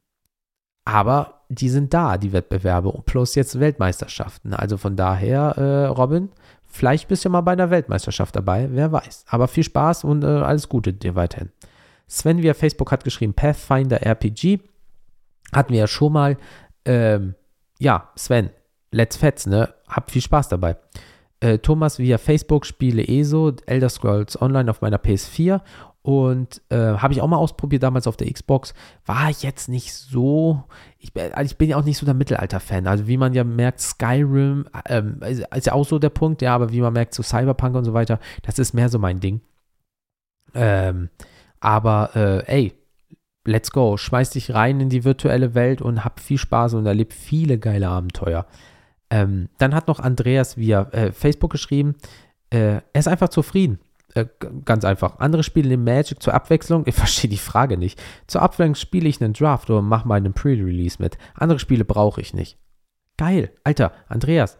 aber 0.85 1.38
die 1.49 1.69
sind 1.69 1.95
da, 1.95 2.19
die 2.19 2.33
Wettbewerbe, 2.33 3.03
plus 3.07 3.35
jetzt 3.35 3.59
Weltmeisterschaften. 3.59 4.53
Also 4.55 4.77
von 4.77 4.97
daher, 4.97 5.57
äh, 5.57 5.87
Robin, 5.87 6.31
vielleicht 6.67 7.09
bist 7.09 7.25
du 7.25 7.31
mal 7.31 7.41
bei 7.41 7.53
einer 7.53 7.71
Weltmeisterschaft 7.71 8.37
dabei, 8.37 8.69
wer 8.71 8.93
weiß. 8.93 9.25
Aber 9.29 9.49
viel 9.49 9.65
Spaß 9.65 10.05
und 10.05 10.25
äh, 10.25 10.27
alles 10.27 10.69
Gute 10.69 10.93
dir 10.93 11.15
weiterhin. 11.15 11.51
Sven 12.07 12.43
via 12.43 12.55
Facebook 12.55 12.93
hat 12.93 13.05
geschrieben, 13.05 13.35
Pathfinder 13.35 14.03
RPG. 14.03 14.61
Hatten 15.53 15.73
wir 15.73 15.81
ja 15.81 15.87
schon 15.87 16.13
mal. 16.13 16.37
Ähm, 16.85 17.35
ja, 17.79 18.11
Sven, 18.17 18.51
let's 18.91 19.17
fetz, 19.17 19.47
ne? 19.47 19.75
Hab 19.89 20.11
viel 20.11 20.23
Spaß 20.23 20.49
dabei. 20.49 20.77
Äh, 21.41 21.59
Thomas 21.59 21.99
via 21.99 22.19
Facebook 22.19 22.67
spiele 22.67 23.07
ESO, 23.07 23.53
Elder 23.67 23.89
Scrolls 23.89 24.41
Online 24.41 24.71
auf 24.71 24.81
meiner 24.81 24.99
PS4 24.99 25.61
und 26.09 26.63
äh, 26.71 26.77
habe 26.77 27.13
ich 27.13 27.21
auch 27.21 27.27
mal 27.27 27.37
ausprobiert 27.37 27.83
damals 27.83 28.07
auf 28.07 28.17
der 28.17 28.33
Xbox. 28.33 28.73
War 29.05 29.29
jetzt 29.29 29.69
nicht 29.69 29.93
so. 29.93 30.65
Ich, 30.99 31.13
also 31.15 31.53
ich 31.53 31.59
bin 31.59 31.69
ja 31.69 31.77
auch 31.77 31.85
nicht 31.85 31.99
so 31.99 32.07
der 32.07 32.15
Mittelalter-Fan. 32.15 32.87
Also 32.87 33.07
wie 33.07 33.19
man 33.19 33.35
ja 33.35 33.45
merkt, 33.45 33.83
Skyrim 33.83 34.65
ähm, 34.87 35.21
ist 35.21 35.67
ja 35.67 35.75
auch 35.75 35.85
so 35.85 35.99
der 35.99 36.09
Punkt, 36.09 36.41
ja, 36.41 36.55
aber 36.55 36.73
wie 36.73 36.81
man 36.81 36.95
merkt, 36.95 37.13
so 37.13 37.23
Cyberpunk 37.23 37.77
und 37.77 37.85
so 37.85 37.93
weiter, 37.93 38.21
das 38.41 38.59
ist 38.59 38.73
mehr 38.73 38.89
so 38.89 38.99
mein 38.99 39.21
Ding. 39.21 39.43
Ähm, 40.55 41.11
aber 41.61 42.17
äh, 42.17 42.43
ey, 42.47 42.73
let's 43.45 43.71
go. 43.71 43.99
Schmeiß 43.99 44.31
dich 44.31 44.55
rein 44.55 44.81
in 44.81 44.89
die 44.89 45.05
virtuelle 45.05 45.55
Welt 45.55 45.83
und 45.83 46.07
hab 46.07 46.21
viel 46.21 46.39
Spaß 46.39 46.73
und 46.73 46.87
erleb 46.87 47.13
viele 47.13 47.59
geile 47.59 47.91
Abenteuer. 47.91 48.47
Ähm, 49.11 49.51
dann 49.59 49.75
hat 49.75 49.89
noch 49.89 50.01
Andreas 50.01 50.57
via 50.57 50.89
äh, 50.93 51.13
Facebook 51.13 51.53
geschrieben, 51.53 51.97
äh, 52.49 52.77
er 52.77 52.83
ist 52.95 53.09
einfach 53.09 53.29
zufrieden. 53.29 53.79
Äh, 54.19 54.29
ganz 54.65 54.85
einfach. 54.85 55.19
Andere 55.19 55.43
spielen 55.43 55.71
den 55.71 55.85
Magic 55.85 56.23
zur 56.23 56.35
Abwechslung. 56.35 56.85
Ich 56.87 56.95
verstehe 56.95 57.31
die 57.31 57.37
Frage 57.37 57.77
nicht. 57.77 58.03
Zur 58.27 58.43
Abwechslung 58.43 58.75
spiele 58.75 59.09
ich 59.09 59.23
einen 59.23 59.33
Draft 59.33 59.71
oder 59.71 59.83
mache 59.83 60.09
mal 60.09 60.17
einen 60.17 60.35
Pre-Release 60.35 60.97
mit. 61.01 61.19
Andere 61.35 61.59
Spiele 61.59 61.85
brauche 61.85 62.21
ich 62.21 62.35
nicht. 62.35 62.59
Geil. 63.17 63.53
Alter, 63.65 63.93
Andreas, 64.09 64.59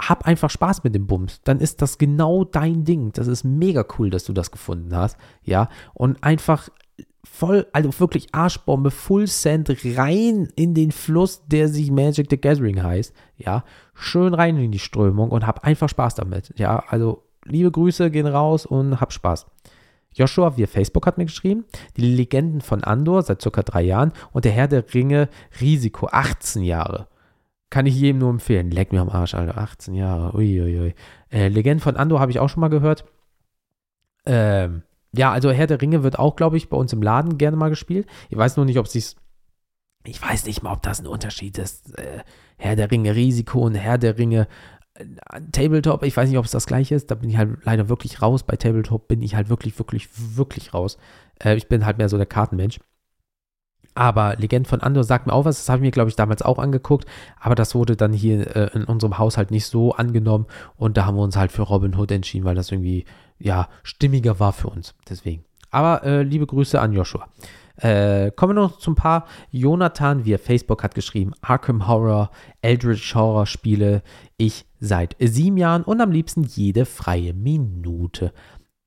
hab 0.00 0.26
einfach 0.26 0.50
Spaß 0.50 0.84
mit 0.84 0.94
dem 0.94 1.06
Bums. 1.06 1.40
Dann 1.44 1.60
ist 1.60 1.82
das 1.82 1.98
genau 1.98 2.44
dein 2.44 2.84
Ding. 2.84 3.12
Das 3.12 3.28
ist 3.28 3.44
mega 3.44 3.84
cool, 3.98 4.10
dass 4.10 4.24
du 4.24 4.32
das 4.32 4.50
gefunden 4.50 4.94
hast. 4.94 5.16
Ja, 5.42 5.68
und 5.94 6.22
einfach 6.24 6.68
voll, 7.24 7.66
also 7.72 8.00
wirklich 8.00 8.34
Arschbombe, 8.34 8.90
Full 8.90 9.28
Send 9.28 9.70
rein 9.96 10.48
in 10.56 10.74
den 10.74 10.90
Fluss, 10.90 11.46
der 11.46 11.68
sich 11.68 11.90
Magic 11.90 12.28
the 12.30 12.40
Gathering 12.40 12.82
heißt. 12.82 13.14
Ja, 13.36 13.64
schön 13.94 14.34
rein 14.34 14.56
in 14.56 14.72
die 14.72 14.78
Strömung 14.78 15.30
und 15.30 15.46
hab 15.46 15.64
einfach 15.64 15.88
Spaß 15.88 16.16
damit. 16.16 16.52
Ja, 16.58 16.82
also 16.88 17.24
liebe 17.44 17.70
Grüße 17.70 18.10
gehen 18.10 18.26
raus 18.26 18.66
und 18.66 19.00
hab 19.00 19.12
Spaß. 19.12 19.46
Joshua 20.14 20.56
via 20.56 20.66
Facebook 20.66 21.06
hat 21.06 21.18
mir 21.18 21.24
geschrieben, 21.24 21.64
die 21.96 22.02
Legenden 22.02 22.60
von 22.60 22.84
Andor 22.84 23.22
seit 23.22 23.40
circa 23.40 23.62
drei 23.62 23.82
Jahren 23.82 24.12
und 24.32 24.44
der 24.44 24.52
Herr 24.52 24.68
der 24.68 24.84
Ringe 24.92 25.28
Risiko 25.60 26.08
18 26.10 26.62
Jahre. 26.62 27.08
Kann 27.70 27.86
ich 27.86 27.96
jedem 27.96 28.18
nur 28.18 28.28
empfehlen. 28.28 28.70
Leck 28.70 28.92
mir 28.92 29.00
am 29.00 29.08
Arsch, 29.08 29.32
Alter. 29.32 29.56
18 29.56 29.94
Jahre. 29.94 30.36
Uiuiui. 30.36 30.94
Äh, 31.30 31.48
Legenden 31.48 31.80
von 31.80 31.96
Andor 31.96 32.20
habe 32.20 32.30
ich 32.30 32.38
auch 32.38 32.50
schon 32.50 32.60
mal 32.60 32.68
gehört. 32.68 33.06
Ähm, 34.26 34.82
ja, 35.16 35.32
also 35.32 35.50
Herr 35.50 35.66
der 35.66 35.80
Ringe 35.80 36.02
wird 36.02 36.18
auch, 36.18 36.36
glaube 36.36 36.58
ich, 36.58 36.68
bei 36.68 36.76
uns 36.76 36.92
im 36.92 37.00
Laden 37.00 37.38
gerne 37.38 37.56
mal 37.56 37.70
gespielt. 37.70 38.06
Ich 38.28 38.36
weiß 38.36 38.58
nur 38.58 38.66
nicht, 38.66 38.78
ob 38.78 38.84
es 38.84 39.16
Ich 40.04 40.22
weiß 40.22 40.44
nicht 40.44 40.62
mal, 40.62 40.72
ob 40.72 40.82
das 40.82 41.00
ein 41.00 41.06
Unterschied 41.06 41.56
ist. 41.56 41.98
Äh, 41.98 42.20
Herr 42.58 42.76
der 42.76 42.90
Ringe 42.90 43.14
Risiko 43.14 43.60
und 43.60 43.74
Herr 43.74 43.96
der 43.96 44.18
Ringe 44.18 44.48
Tabletop. 45.52 46.02
Ich 46.02 46.16
weiß 46.16 46.28
nicht, 46.28 46.38
ob 46.38 46.44
es 46.44 46.50
das 46.50 46.66
gleiche 46.66 46.94
ist. 46.94 47.10
Da 47.10 47.14
bin 47.14 47.30
ich 47.30 47.36
halt 47.36 47.58
leider 47.64 47.88
wirklich 47.88 48.22
raus. 48.22 48.42
Bei 48.42 48.56
Tabletop 48.56 49.08
bin 49.08 49.22
ich 49.22 49.34
halt 49.34 49.48
wirklich, 49.48 49.78
wirklich, 49.78 50.08
wirklich 50.36 50.74
raus. 50.74 50.98
Äh, 51.42 51.56
ich 51.56 51.68
bin 51.68 51.84
halt 51.86 51.98
mehr 51.98 52.08
so 52.08 52.16
der 52.16 52.26
Kartenmensch. 52.26 52.80
Aber 53.94 54.36
Legend 54.36 54.66
von 54.66 54.80
Andor 54.80 55.04
sagt 55.04 55.26
mir 55.26 55.32
auch 55.32 55.44
was, 55.44 55.58
das 55.58 55.68
habe 55.68 55.78
ich 55.78 55.82
mir, 55.82 55.90
glaube 55.90 56.08
ich, 56.08 56.16
damals 56.16 56.40
auch 56.40 56.58
angeguckt, 56.58 57.06
aber 57.38 57.54
das 57.54 57.74
wurde 57.74 57.94
dann 57.94 58.12
hier 58.12 58.56
äh, 58.56 58.70
in 58.74 58.84
unserem 58.84 59.18
Haushalt 59.18 59.50
nicht 59.50 59.66
so 59.66 59.92
angenommen 59.92 60.46
und 60.76 60.96
da 60.96 61.04
haben 61.04 61.16
wir 61.16 61.22
uns 61.22 61.36
halt 61.36 61.52
für 61.52 61.62
Robin 61.62 61.94
Hood 61.94 62.10
entschieden, 62.10 62.46
weil 62.46 62.54
das 62.54 62.72
irgendwie, 62.72 63.04
ja, 63.38 63.68
stimmiger 63.82 64.40
war 64.40 64.54
für 64.54 64.68
uns. 64.68 64.94
Deswegen. 65.10 65.44
Aber 65.70 66.04
äh, 66.04 66.22
liebe 66.22 66.46
Grüße 66.46 66.80
an 66.80 66.92
Joshua. 66.92 67.28
Äh, 67.76 68.30
kommen 68.32 68.56
wir 68.56 68.62
noch 68.62 68.78
zu 68.78 68.90
ein 68.92 68.96
paar. 68.96 69.26
Jonathan 69.50 70.24
via 70.24 70.38
Facebook 70.38 70.82
hat 70.82 70.94
geschrieben: 70.94 71.32
Arkham 71.40 71.86
Horror, 71.86 72.30
Eldritch 72.60 73.14
Horror 73.14 73.46
Spiele. 73.46 74.02
Ich 74.36 74.66
seit 74.80 75.16
sieben 75.18 75.56
Jahren 75.56 75.82
und 75.84 76.00
am 76.00 76.10
liebsten 76.10 76.42
jede 76.42 76.84
freie 76.84 77.32
Minute. 77.32 78.32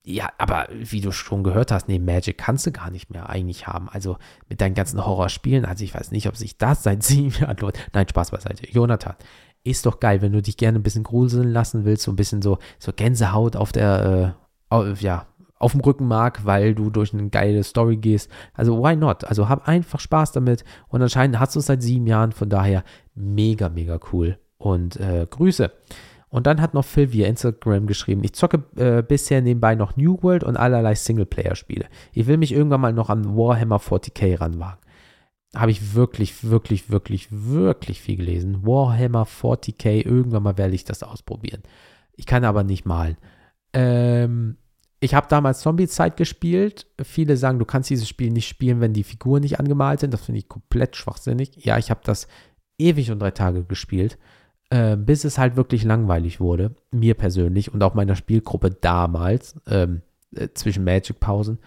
Ja, 0.07 0.29
aber 0.37 0.67
wie 0.71 1.01
du 1.01 1.11
schon 1.11 1.43
gehört 1.43 1.71
hast, 1.71 1.87
nee, 1.87 1.97
Magic 1.97 2.37
kannst 2.37 2.67
du 2.67 2.71
gar 2.71 2.91
nicht 2.91 3.09
mehr 3.09 3.27
eigentlich 3.27 3.65
haben. 3.65 3.89
Also 3.89 4.17
mit 4.47 4.61
deinen 4.61 4.75
ganzen 4.75 5.03
Horrorspielen, 5.03 5.65
also 5.65 5.83
ich 5.83 5.95
weiß 5.95 6.11
nicht, 6.11 6.27
ob 6.27 6.37
sich 6.37 6.59
das 6.59 6.83
seit 6.83 7.01
sieben 7.03 7.31
Jahren 7.31 7.57
lohnt. 7.57 7.77
Nein, 7.93 8.07
Spaß 8.07 8.29
beiseite. 8.29 8.69
Jonathan, 8.69 9.15
ist 9.63 9.87
doch 9.87 9.99
geil, 9.99 10.21
wenn 10.21 10.31
du 10.31 10.43
dich 10.43 10.57
gerne 10.57 10.77
ein 10.77 10.83
bisschen 10.83 11.03
gruseln 11.03 11.51
lassen 11.51 11.85
willst, 11.85 12.03
so 12.03 12.11
ein 12.11 12.15
bisschen 12.15 12.43
so, 12.43 12.59
so 12.77 12.93
Gänsehaut 12.93 13.55
auf 13.55 13.71
der, 13.71 14.35
äh, 14.71 14.93
ja, 14.99 15.25
auf 15.65 15.71
dem 15.71 15.81
Rückenmark, 15.81 16.45
weil 16.45 16.75
du 16.75 16.91
durch 16.91 17.11
eine 17.11 17.29
geile 17.29 17.63
Story 17.63 17.97
gehst. 17.97 18.29
Also 18.53 18.83
why 18.83 18.95
not? 18.95 19.23
Also 19.23 19.49
hab 19.49 19.67
einfach 19.67 19.99
Spaß 19.99 20.31
damit 20.31 20.63
und 20.89 21.01
anscheinend 21.01 21.39
hast 21.39 21.55
du 21.55 21.59
es 21.59 21.65
seit 21.65 21.81
sieben 21.81 22.05
Jahren, 22.05 22.31
von 22.33 22.49
daher 22.49 22.83
mega, 23.15 23.69
mega 23.69 23.99
cool. 24.13 24.37
Und 24.59 24.97
äh, 24.97 25.25
Grüße. 25.27 25.71
Und 26.29 26.45
dann 26.45 26.61
hat 26.61 26.75
noch 26.75 26.85
Phil 26.85 27.11
via 27.11 27.27
Instagram 27.27 27.87
geschrieben, 27.87 28.23
ich 28.23 28.33
zocke 28.33 28.63
äh, 28.75 29.01
bisher 29.01 29.41
nebenbei 29.41 29.73
noch 29.73 29.97
New 29.97 30.21
World 30.21 30.43
und 30.43 30.55
allerlei 30.55 30.93
Singleplayer-Spiele. 30.93 31.85
Ich 32.13 32.27
will 32.27 32.37
mich 32.37 32.51
irgendwann 32.51 32.81
mal 32.81 32.93
noch 32.93 33.09
an 33.09 33.35
Warhammer 33.35 33.77
40k 33.77 34.39
ranwagen. 34.39 34.79
Habe 35.55 35.71
ich 35.71 35.95
wirklich, 35.95 36.43
wirklich, 36.43 36.91
wirklich, 36.91 37.29
wirklich 37.31 38.01
viel 38.01 38.17
gelesen. 38.17 38.67
Warhammer 38.67 39.23
40k, 39.23 40.05
irgendwann 40.05 40.43
mal 40.43 40.59
werde 40.59 40.75
ich 40.75 40.83
das 40.83 41.01
ausprobieren. 41.01 41.63
Ich 42.13 42.27
kann 42.27 42.43
aber 42.43 42.63
nicht 42.63 42.85
malen. 42.85 43.17
Ähm, 43.73 44.57
ich 45.05 45.13
habe 45.13 45.27
damals 45.29 45.59
Zombie-Zeit 45.59 46.17
gespielt. 46.17 46.87
Viele 47.01 47.37
sagen, 47.37 47.59
du 47.59 47.65
kannst 47.65 47.89
dieses 47.89 48.09
Spiel 48.09 48.31
nicht 48.31 48.47
spielen, 48.47 48.81
wenn 48.81 48.93
die 48.93 49.03
Figuren 49.03 49.41
nicht 49.41 49.59
angemalt 49.59 49.99
sind. 49.99 50.13
Das 50.13 50.25
finde 50.25 50.39
ich 50.39 50.49
komplett 50.49 50.95
schwachsinnig. 50.95 51.63
Ja, 51.63 51.77
ich 51.77 51.89
habe 51.91 52.01
das 52.03 52.27
ewig 52.77 53.11
und 53.11 53.19
drei 53.19 53.31
Tage 53.31 53.63
gespielt. 53.63 54.17
Äh, 54.71 54.97
bis 54.97 55.23
es 55.23 55.37
halt 55.37 55.55
wirklich 55.55 55.83
langweilig 55.83 56.39
wurde, 56.39 56.75
mir 56.89 57.13
persönlich 57.13 57.71
und 57.71 57.83
auch 57.83 57.93
meiner 57.93 58.15
Spielgruppe 58.15 58.71
damals, 58.71 59.55
ähm, 59.67 60.01
äh, 60.35 60.47
zwischen 60.55 60.83
Magic-Pausen. 60.83 61.59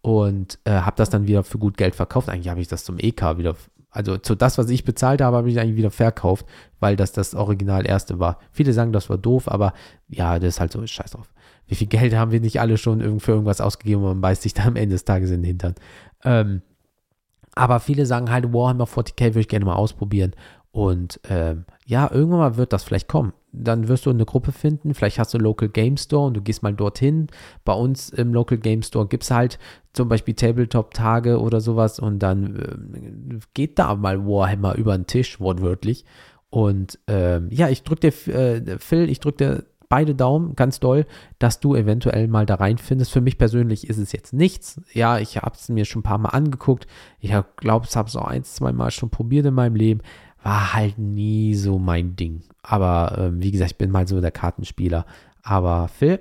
Und 0.00 0.60
äh, 0.64 0.70
habe 0.70 0.96
das 0.96 1.10
dann 1.10 1.26
wieder 1.26 1.42
für 1.42 1.58
gut 1.58 1.76
Geld 1.76 1.96
verkauft. 1.96 2.28
Eigentlich 2.28 2.48
habe 2.48 2.60
ich 2.60 2.68
das 2.68 2.84
zum 2.84 2.98
EK 2.98 3.38
wieder, 3.38 3.56
also 3.94 4.18
zu 4.18 4.34
das, 4.34 4.58
was 4.58 4.68
ich 4.70 4.84
bezahlt 4.84 5.22
habe, 5.22 5.36
habe 5.36 5.48
ich 5.48 5.60
eigentlich 5.60 5.76
wieder 5.76 5.92
verkauft, 5.92 6.46
weil 6.80 6.96
das 6.96 7.12
das 7.12 7.34
Original 7.34 7.86
erste 7.86 8.18
war. 8.18 8.40
Viele 8.50 8.72
sagen, 8.72 8.92
das 8.92 9.08
war 9.08 9.18
doof, 9.18 9.48
aber 9.48 9.72
ja, 10.08 10.40
das 10.40 10.54
ist 10.54 10.60
halt 10.60 10.72
so, 10.72 10.84
scheiß 10.84 11.12
drauf. 11.12 11.32
Wie 11.68 11.76
viel 11.76 11.86
Geld 11.86 12.12
haben 12.14 12.32
wir 12.32 12.40
nicht 12.40 12.60
alle 12.60 12.76
schon 12.76 13.20
für 13.20 13.32
irgendwas 13.32 13.60
ausgegeben 13.60 14.02
und 14.02 14.08
man 14.08 14.20
beißt 14.20 14.42
sich 14.42 14.52
da 14.52 14.64
am 14.64 14.74
Ende 14.74 14.96
des 14.96 15.04
Tages 15.04 15.30
in 15.30 15.42
den 15.42 15.46
Hintern. 15.46 15.74
Ähm, 16.24 16.62
aber 17.54 17.78
viele 17.78 18.04
sagen 18.04 18.32
halt, 18.32 18.52
Warhammer 18.52 18.86
40k 18.86 19.26
würde 19.26 19.40
ich 19.40 19.48
gerne 19.48 19.64
mal 19.64 19.76
ausprobieren. 19.76 20.34
Und 20.74 21.20
ähm, 21.28 21.66
ja, 21.86 22.10
irgendwann 22.10 22.40
mal 22.40 22.56
wird 22.56 22.72
das 22.72 22.82
vielleicht 22.82 23.06
kommen. 23.06 23.32
Dann 23.52 23.86
wirst 23.86 24.06
du 24.06 24.10
eine 24.10 24.24
Gruppe 24.24 24.50
finden, 24.50 24.92
vielleicht 24.92 25.20
hast 25.20 25.32
du 25.32 25.38
Local 25.38 25.68
Game 25.68 25.96
Store 25.96 26.26
und 26.26 26.34
du 26.34 26.42
gehst 26.42 26.64
mal 26.64 26.74
dorthin. 26.74 27.28
Bei 27.64 27.74
uns 27.74 28.10
im 28.10 28.34
Local 28.34 28.58
Game 28.58 28.82
Store 28.82 29.06
gibt 29.06 29.22
es 29.22 29.30
halt 29.30 29.60
zum 29.92 30.08
Beispiel 30.08 30.34
Tabletop-Tage 30.34 31.40
oder 31.40 31.60
sowas 31.60 32.00
und 32.00 32.18
dann 32.18 32.56
äh, 32.56 33.38
geht 33.54 33.78
da 33.78 33.94
mal 33.94 34.26
Warhammer 34.26 34.74
über 34.74 34.98
den 34.98 35.06
Tisch, 35.06 35.38
wortwörtlich. 35.38 36.04
Und 36.50 36.98
ähm, 37.06 37.50
ja, 37.52 37.68
ich 37.68 37.84
drücke 37.84 38.10
dir, 38.10 38.34
äh, 38.34 38.78
Phil, 38.80 39.08
ich 39.08 39.20
drücke 39.20 39.36
dir 39.36 39.64
beide 39.88 40.16
Daumen, 40.16 40.56
ganz 40.56 40.80
doll, 40.80 41.06
dass 41.38 41.60
du 41.60 41.76
eventuell 41.76 42.26
mal 42.26 42.46
da 42.46 42.56
reinfindest. 42.56 43.12
Für 43.12 43.20
mich 43.20 43.38
persönlich 43.38 43.88
ist 43.88 43.98
es 43.98 44.10
jetzt 44.10 44.32
nichts. 44.32 44.80
Ja, 44.92 45.20
ich 45.20 45.36
habe 45.36 45.54
es 45.54 45.68
mir 45.68 45.84
schon 45.84 46.00
ein 46.00 46.04
paar 46.04 46.18
Mal 46.18 46.30
angeguckt. 46.30 46.88
Ich 47.20 47.32
glaube, 47.58 47.86
ich 47.88 47.94
habe 47.94 48.08
es 48.08 48.16
auch 48.16 48.26
ein, 48.26 48.42
zwei 48.42 48.72
Mal 48.72 48.90
schon 48.90 49.10
probiert 49.10 49.46
in 49.46 49.54
meinem 49.54 49.76
Leben. 49.76 50.00
War 50.44 50.74
halt 50.74 50.98
nie 50.98 51.54
so 51.54 51.78
mein 51.78 52.16
Ding. 52.16 52.42
Aber 52.62 53.16
ähm, 53.16 53.42
wie 53.42 53.50
gesagt, 53.50 53.70
ich 53.70 53.78
bin 53.78 53.90
mal 53.90 54.06
so 54.06 54.20
der 54.20 54.30
Kartenspieler. 54.30 55.06
Aber 55.42 55.88
Phil, 55.88 56.20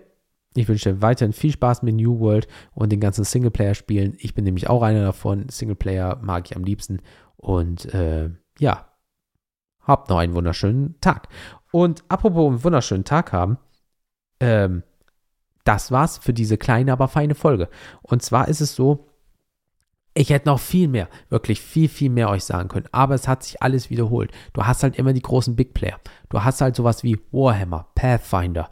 ich 0.55 0.65
wünsche 0.69 0.93
dir 0.93 1.01
weiterhin 1.01 1.33
viel 1.33 1.51
Spaß 1.51 1.83
mit 1.83 1.95
New 1.95 2.21
World 2.21 2.47
und 2.73 2.93
den 2.93 3.01
ganzen 3.01 3.25
Singleplayer-Spielen. 3.25 4.15
Ich 4.19 4.33
bin 4.33 4.45
nämlich 4.45 4.69
auch 4.69 4.81
einer 4.81 5.03
davon. 5.03 5.49
Singleplayer 5.49 6.19
mag 6.21 6.49
ich 6.49 6.55
am 6.55 6.63
liebsten. 6.63 7.01
Und 7.35 7.93
äh, 7.93 8.29
ja, 8.59 8.87
habt 9.81 10.09
noch 10.09 10.19
einen 10.19 10.35
wunderschönen 10.35 10.95
Tag. 11.01 11.27
Und 11.73 12.05
apropos 12.07 12.47
einen 12.49 12.63
wunderschönen 12.63 13.03
Tag 13.03 13.33
haben, 13.33 13.57
ähm, 14.39 14.83
das 15.65 15.91
war's 15.91 16.17
für 16.17 16.33
diese 16.33 16.57
kleine, 16.57 16.93
aber 16.93 17.09
feine 17.09 17.35
Folge. 17.35 17.67
Und 18.01 18.21
zwar 18.21 18.47
ist 18.47 18.61
es 18.61 18.73
so, 18.73 19.09
ich 20.13 20.29
hätte 20.29 20.47
noch 20.47 20.59
viel 20.59 20.87
mehr, 20.87 21.09
wirklich 21.29 21.59
viel, 21.59 21.89
viel 21.89 22.09
mehr 22.09 22.29
euch 22.29 22.43
sagen 22.43 22.69
können. 22.69 22.87
Aber 22.91 23.15
es 23.15 23.27
hat 23.27 23.43
sich 23.43 23.61
alles 23.61 23.89
wiederholt. 23.89 24.31
Du 24.53 24.63
hast 24.63 24.83
halt 24.83 24.97
immer 24.97 25.13
die 25.13 25.21
großen 25.21 25.55
Big 25.55 25.73
Player. 25.73 25.99
Du 26.29 26.43
hast 26.43 26.61
halt 26.61 26.75
sowas 26.75 27.03
wie 27.03 27.19
Warhammer, 27.31 27.87
Pathfinder, 27.95 28.69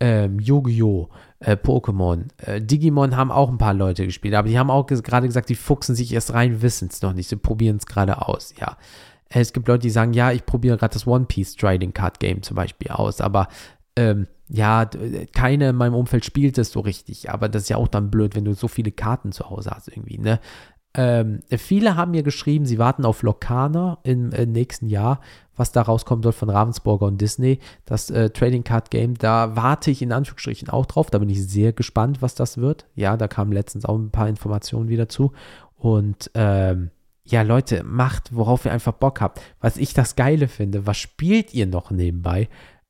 ähm, 0.00 0.40
Yu-Gi-Oh!, 0.40 1.08
äh, 1.40 1.56
Pokémon, 1.56 2.28
äh, 2.38 2.60
Digimon 2.60 3.16
haben 3.16 3.30
auch 3.30 3.50
ein 3.50 3.58
paar 3.58 3.74
Leute 3.74 4.06
gespielt, 4.06 4.34
aber 4.34 4.48
die 4.48 4.58
haben 4.58 4.70
auch 4.70 4.86
gerade 4.86 5.26
gesagt, 5.26 5.48
die 5.48 5.54
fuchsen 5.54 5.94
sich 5.94 6.12
erst 6.12 6.32
rein, 6.32 6.62
wissen 6.62 6.88
es 6.90 7.02
noch 7.02 7.12
nicht, 7.12 7.28
sie 7.28 7.36
probieren 7.36 7.76
es 7.76 7.86
gerade 7.86 8.26
aus, 8.26 8.54
ja. 8.58 8.76
Es 9.32 9.52
gibt 9.52 9.68
Leute, 9.68 9.82
die 9.82 9.90
sagen, 9.90 10.12
ja, 10.12 10.32
ich 10.32 10.44
probiere 10.44 10.76
gerade 10.76 10.92
das 10.92 11.06
One 11.06 11.26
Piece 11.26 11.54
Trading 11.54 11.92
Card 11.92 12.18
Game 12.18 12.42
zum 12.42 12.56
Beispiel 12.56 12.90
aus, 12.90 13.20
aber 13.20 13.48
ähm, 13.96 14.26
ja, 14.48 14.90
keine 15.32 15.70
in 15.70 15.76
meinem 15.76 15.94
Umfeld 15.94 16.24
spielt 16.24 16.58
es 16.58 16.72
so 16.72 16.80
richtig, 16.80 17.30
aber 17.30 17.48
das 17.48 17.62
ist 17.62 17.68
ja 17.68 17.76
auch 17.76 17.88
dann 17.88 18.10
blöd, 18.10 18.34
wenn 18.34 18.44
du 18.44 18.54
so 18.54 18.68
viele 18.68 18.90
Karten 18.90 19.32
zu 19.32 19.48
Hause 19.48 19.70
hast 19.70 19.88
irgendwie, 19.88 20.18
ne? 20.18 20.40
Ähm, 20.94 21.40
viele 21.56 21.94
haben 21.94 22.10
mir 22.10 22.24
geschrieben, 22.24 22.66
sie 22.66 22.78
warten 22.78 23.04
auf 23.04 23.22
Lokana 23.22 23.98
im 24.02 24.32
äh, 24.32 24.44
nächsten 24.44 24.88
Jahr, 24.88 25.20
was 25.56 25.70
da 25.70 25.82
rauskommen 25.82 26.22
soll 26.22 26.32
von 26.32 26.50
Ravensburger 26.50 27.06
und 27.06 27.20
Disney, 27.20 27.60
das 27.84 28.10
äh, 28.10 28.30
Trading 28.30 28.64
Card 28.64 28.90
Game. 28.90 29.14
Da 29.14 29.54
warte 29.54 29.90
ich 29.90 30.02
in 30.02 30.12
Anführungsstrichen 30.12 30.68
auch 30.68 30.86
drauf. 30.86 31.10
Da 31.10 31.18
bin 31.18 31.28
ich 31.28 31.46
sehr 31.46 31.72
gespannt, 31.72 32.22
was 32.22 32.34
das 32.34 32.58
wird. 32.58 32.86
Ja, 32.96 33.16
da 33.16 33.28
kamen 33.28 33.52
letztens 33.52 33.84
auch 33.84 33.96
ein 33.96 34.10
paar 34.10 34.28
Informationen 34.28 34.88
wieder 34.88 35.08
zu. 35.08 35.32
Und 35.76 36.30
ähm, 36.34 36.90
ja, 37.24 37.42
Leute, 37.42 37.84
macht, 37.84 38.34
worauf 38.34 38.64
ihr 38.64 38.72
einfach 38.72 38.92
Bock 38.92 39.20
habt. 39.20 39.40
Was 39.60 39.76
ich 39.76 39.94
das 39.94 40.16
Geile 40.16 40.48
finde, 40.48 40.86
was 40.86 40.96
spielt 40.96 41.54
ihr 41.54 41.66
noch 41.66 41.92
nebenbei? 41.92 42.48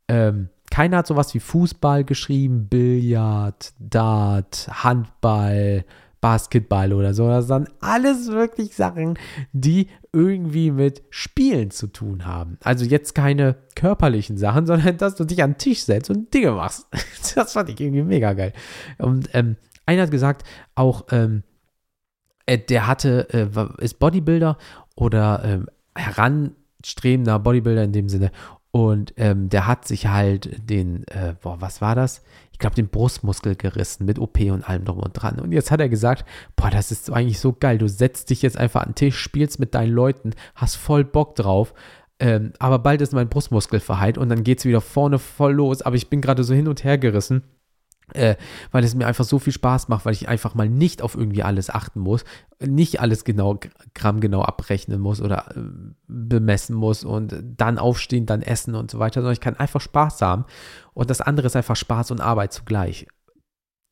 Ähm, 0.08 0.48
keiner 0.70 0.98
hat 0.98 1.06
sowas 1.06 1.34
wie 1.34 1.40
Fußball 1.40 2.04
geschrieben, 2.04 2.68
Billard, 2.68 3.74
Dart, 3.78 4.68
Handball, 4.84 5.84
Basketball 6.20 6.92
oder 6.92 7.14
so. 7.14 7.26
Das 7.28 7.46
sind 7.46 7.70
alles 7.80 8.28
wirklich 8.28 8.74
Sachen, 8.74 9.18
die 9.52 9.88
irgendwie 10.12 10.70
mit 10.70 11.02
Spielen 11.10 11.70
zu 11.70 11.86
tun 11.86 12.26
haben. 12.26 12.58
Also 12.62 12.84
jetzt 12.84 13.14
keine 13.14 13.56
körperlichen 13.74 14.36
Sachen, 14.36 14.66
sondern 14.66 14.96
dass 14.98 15.14
du 15.14 15.24
dich 15.24 15.42
an 15.42 15.52
den 15.52 15.58
Tisch 15.58 15.84
setzt 15.84 16.10
und 16.10 16.32
Dinge 16.32 16.52
machst. 16.52 16.86
Das 17.34 17.52
fand 17.52 17.68
ich 17.68 17.80
irgendwie 17.80 18.02
mega 18.02 18.32
geil. 18.32 18.52
Und 18.98 19.30
ähm, 19.34 19.56
einer 19.86 20.02
hat 20.02 20.10
gesagt, 20.10 20.44
auch 20.74 21.06
ähm, 21.10 21.44
äh, 22.46 22.58
der 22.58 22.86
hatte, 22.86 23.28
äh, 23.32 23.84
ist 23.84 23.98
Bodybuilder 24.00 24.58
oder 24.96 25.42
ähm, 25.44 25.66
heranstrebender 25.94 27.38
Bodybuilder 27.38 27.84
in 27.84 27.92
dem 27.92 28.08
Sinne. 28.08 28.32
Und 28.72 29.14
ähm, 29.16 29.48
der 29.48 29.66
hat 29.66 29.86
sich 29.86 30.06
halt 30.06 30.68
den, 30.68 31.06
äh, 31.08 31.34
boah, 31.40 31.60
was 31.60 31.80
war 31.80 31.94
das? 31.94 32.22
Glaube, 32.60 32.76
den 32.76 32.88
Brustmuskel 32.88 33.56
gerissen 33.56 34.06
mit 34.06 34.18
OP 34.18 34.38
und 34.40 34.68
allem 34.68 34.84
drum 34.84 35.00
und 35.00 35.12
dran. 35.12 35.40
Und 35.40 35.52
jetzt 35.52 35.70
hat 35.70 35.80
er 35.80 35.88
gesagt, 35.88 36.24
boah, 36.56 36.70
das 36.70 36.92
ist 36.92 37.10
eigentlich 37.10 37.40
so 37.40 37.52
geil. 37.52 37.78
Du 37.78 37.88
setzt 37.88 38.30
dich 38.30 38.42
jetzt 38.42 38.56
einfach 38.56 38.82
an 38.82 38.90
den 38.90 38.94
Tisch, 38.94 39.18
spielst 39.18 39.58
mit 39.58 39.74
deinen 39.74 39.92
Leuten, 39.92 40.32
hast 40.54 40.76
voll 40.76 41.04
Bock 41.04 41.34
drauf. 41.34 41.74
Ähm, 42.20 42.52
aber 42.58 42.78
bald 42.78 43.00
ist 43.00 43.14
mein 43.14 43.28
Brustmuskel 43.28 43.80
verheilt 43.80 44.18
und 44.18 44.28
dann 44.28 44.44
geht 44.44 44.58
es 44.58 44.64
wieder 44.64 44.80
vorne 44.80 45.18
voll 45.18 45.54
los. 45.54 45.82
Aber 45.82 45.96
ich 45.96 46.08
bin 46.08 46.20
gerade 46.20 46.44
so 46.44 46.54
hin 46.54 46.68
und 46.68 46.84
her 46.84 46.98
gerissen 46.98 47.42
äh, 48.14 48.36
weil 48.70 48.84
es 48.84 48.94
mir 48.94 49.06
einfach 49.06 49.24
so 49.24 49.38
viel 49.38 49.52
Spaß 49.52 49.88
macht, 49.88 50.04
weil 50.04 50.12
ich 50.12 50.28
einfach 50.28 50.54
mal 50.54 50.68
nicht 50.68 51.02
auf 51.02 51.14
irgendwie 51.14 51.42
alles 51.42 51.70
achten 51.70 52.00
muss, 52.00 52.24
nicht 52.60 53.00
alles 53.00 53.24
genau, 53.24 53.58
grammgenau 53.94 54.42
abrechnen 54.42 55.00
muss 55.00 55.20
oder 55.20 55.56
äh, 55.56 55.60
bemessen 56.06 56.76
muss 56.76 57.04
und 57.04 57.34
dann 57.56 57.78
aufstehen, 57.78 58.26
dann 58.26 58.42
essen 58.42 58.74
und 58.74 58.90
so 58.90 58.98
weiter, 58.98 59.20
sondern 59.20 59.34
ich 59.34 59.40
kann 59.40 59.56
einfach 59.56 59.80
Spaß 59.80 60.22
haben 60.22 60.44
und 60.94 61.10
das 61.10 61.20
andere 61.20 61.46
ist 61.46 61.56
einfach 61.56 61.76
Spaß 61.76 62.10
und 62.10 62.20
Arbeit 62.20 62.52
zugleich. 62.52 63.06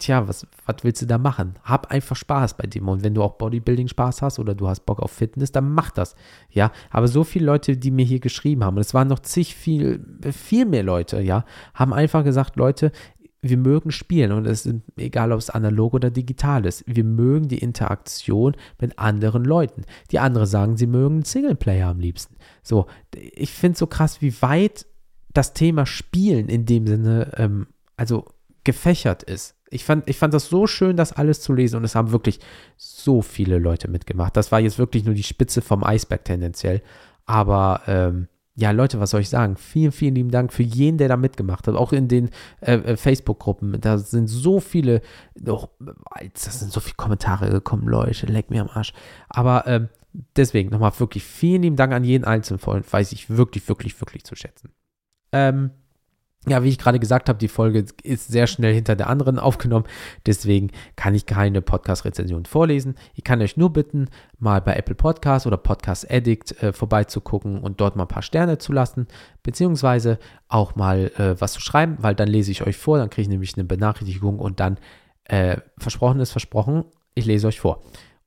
Tja, 0.00 0.28
was, 0.28 0.46
was 0.64 0.76
willst 0.82 1.02
du 1.02 1.06
da 1.06 1.18
machen? 1.18 1.54
Hab 1.64 1.90
einfach 1.90 2.14
Spaß 2.14 2.54
bei 2.56 2.68
dem. 2.68 2.86
Und 2.86 3.02
wenn 3.02 3.14
du 3.14 3.22
auch 3.22 3.34
Bodybuilding 3.34 3.88
Spaß 3.88 4.22
hast 4.22 4.38
oder 4.38 4.54
du 4.54 4.68
hast 4.68 4.86
Bock 4.86 5.00
auf 5.00 5.10
Fitness, 5.10 5.50
dann 5.50 5.72
mach 5.74 5.90
das. 5.90 6.14
Ja, 6.50 6.70
aber 6.90 7.08
so 7.08 7.24
viele 7.24 7.46
Leute, 7.46 7.76
die 7.76 7.90
mir 7.90 8.04
hier 8.04 8.20
geschrieben 8.20 8.62
haben, 8.62 8.76
und 8.76 8.82
es 8.82 8.94
waren 8.94 9.08
noch 9.08 9.18
zig 9.18 9.56
viel, 9.56 10.06
viel 10.32 10.66
mehr 10.66 10.84
Leute, 10.84 11.20
ja, 11.20 11.44
haben 11.74 11.92
einfach 11.92 12.22
gesagt, 12.22 12.54
Leute, 12.54 12.92
wir 13.40 13.56
mögen 13.56 13.92
spielen 13.92 14.32
und 14.32 14.46
es 14.46 14.66
ist 14.66 14.82
egal, 14.96 15.32
ob 15.32 15.38
es 15.38 15.50
analog 15.50 15.94
oder 15.94 16.10
digital 16.10 16.66
ist. 16.66 16.84
Wir 16.86 17.04
mögen 17.04 17.48
die 17.48 17.58
Interaktion 17.58 18.56
mit 18.80 18.98
anderen 18.98 19.44
Leuten. 19.44 19.84
Die 20.10 20.18
anderen 20.18 20.46
sagen, 20.46 20.76
sie 20.76 20.88
mögen 20.88 21.24
Singleplayer 21.24 21.88
am 21.88 22.00
liebsten. 22.00 22.36
So, 22.62 22.86
ich 23.14 23.52
finde 23.52 23.74
es 23.74 23.78
so 23.78 23.86
krass, 23.86 24.20
wie 24.20 24.42
weit 24.42 24.86
das 25.32 25.52
Thema 25.52 25.86
Spielen 25.86 26.48
in 26.48 26.66
dem 26.66 26.86
Sinne, 26.86 27.32
ähm, 27.36 27.68
also 27.96 28.24
gefächert 28.64 29.22
ist. 29.22 29.54
Ich 29.70 29.84
fand, 29.84 30.08
ich 30.08 30.16
fand 30.16 30.34
das 30.34 30.48
so 30.48 30.66
schön, 30.66 30.96
das 30.96 31.12
alles 31.12 31.40
zu 31.40 31.52
lesen 31.52 31.76
und 31.76 31.84
es 31.84 31.94
haben 31.94 32.10
wirklich 32.10 32.40
so 32.76 33.22
viele 33.22 33.58
Leute 33.58 33.88
mitgemacht. 33.88 34.36
Das 34.36 34.50
war 34.50 34.60
jetzt 34.60 34.78
wirklich 34.78 35.04
nur 35.04 35.14
die 35.14 35.22
Spitze 35.22 35.60
vom 35.60 35.84
Eisberg 35.84 36.24
tendenziell. 36.24 36.82
Aber 37.26 37.82
ähm, 37.86 38.28
ja, 38.58 38.72
Leute, 38.72 38.98
was 38.98 39.10
soll 39.10 39.20
ich 39.20 39.28
sagen? 39.28 39.56
Vielen, 39.56 39.92
vielen 39.92 40.16
lieben 40.16 40.32
Dank 40.32 40.52
für 40.52 40.64
jeden, 40.64 40.98
der 40.98 41.06
da 41.06 41.16
mitgemacht 41.16 41.68
hat. 41.68 41.76
Auch 41.76 41.92
in 41.92 42.08
den 42.08 42.30
äh, 42.60 42.74
äh 42.74 42.96
Facebook-Gruppen. 42.96 43.80
Da 43.80 43.98
sind 43.98 44.26
so 44.26 44.58
viele, 44.58 45.00
oh, 45.46 45.66
das 46.32 46.58
sind 46.58 46.72
so 46.72 46.80
viele 46.80 46.96
Kommentare 46.96 47.50
gekommen, 47.50 47.86
Leute, 47.86 48.26
leck 48.26 48.50
mir 48.50 48.62
am 48.62 48.68
Arsch. 48.68 48.92
Aber 49.28 49.64
ähm, 49.68 49.88
deswegen 50.34 50.70
nochmal 50.70 50.90
wirklich 50.98 51.22
vielen 51.22 51.62
lieben 51.62 51.76
Dank 51.76 51.92
an 51.92 52.02
jeden 52.02 52.24
Einzelnen 52.24 52.58
von 52.58 52.82
weiß 52.90 53.12
ich 53.12 53.30
wirklich, 53.30 53.68
wirklich, 53.68 54.00
wirklich 54.00 54.24
zu 54.24 54.34
schätzen. 54.34 54.72
Ähm, 55.30 55.70
ja, 56.50 56.62
wie 56.62 56.68
ich 56.68 56.78
gerade 56.78 56.98
gesagt 56.98 57.28
habe, 57.28 57.38
die 57.38 57.48
Folge 57.48 57.84
ist 58.02 58.28
sehr 58.28 58.46
schnell 58.46 58.74
hinter 58.74 58.96
der 58.96 59.08
anderen 59.08 59.38
aufgenommen. 59.38 59.86
Deswegen 60.26 60.70
kann 60.96 61.14
ich 61.14 61.26
keine 61.26 61.62
Podcast-Rezension 61.62 62.44
vorlesen. 62.46 62.96
Ich 63.14 63.24
kann 63.24 63.40
euch 63.40 63.56
nur 63.56 63.72
bitten, 63.72 64.08
mal 64.38 64.60
bei 64.60 64.74
Apple 64.74 64.94
Podcast 64.94 65.46
oder 65.46 65.56
Podcast 65.56 66.10
Addict 66.10 66.62
äh, 66.62 66.72
vorbeizugucken 66.72 67.60
und 67.60 67.80
dort 67.80 67.96
mal 67.96 68.04
ein 68.04 68.08
paar 68.08 68.22
Sterne 68.22 68.58
zu 68.58 68.72
lassen, 68.72 69.06
beziehungsweise 69.42 70.18
auch 70.48 70.76
mal 70.76 71.10
äh, 71.16 71.40
was 71.40 71.52
zu 71.52 71.60
schreiben, 71.60 71.96
weil 72.00 72.14
dann 72.14 72.28
lese 72.28 72.50
ich 72.50 72.66
euch 72.66 72.76
vor, 72.76 72.98
dann 72.98 73.10
kriege 73.10 73.22
ich 73.22 73.28
nämlich 73.28 73.54
eine 73.56 73.64
Benachrichtigung 73.64 74.38
und 74.38 74.60
dann 74.60 74.78
äh, 75.24 75.58
versprochen 75.78 76.20
ist 76.20 76.32
versprochen, 76.32 76.84
ich 77.14 77.26
lese 77.26 77.48
euch 77.48 77.60
vor. 77.60 77.82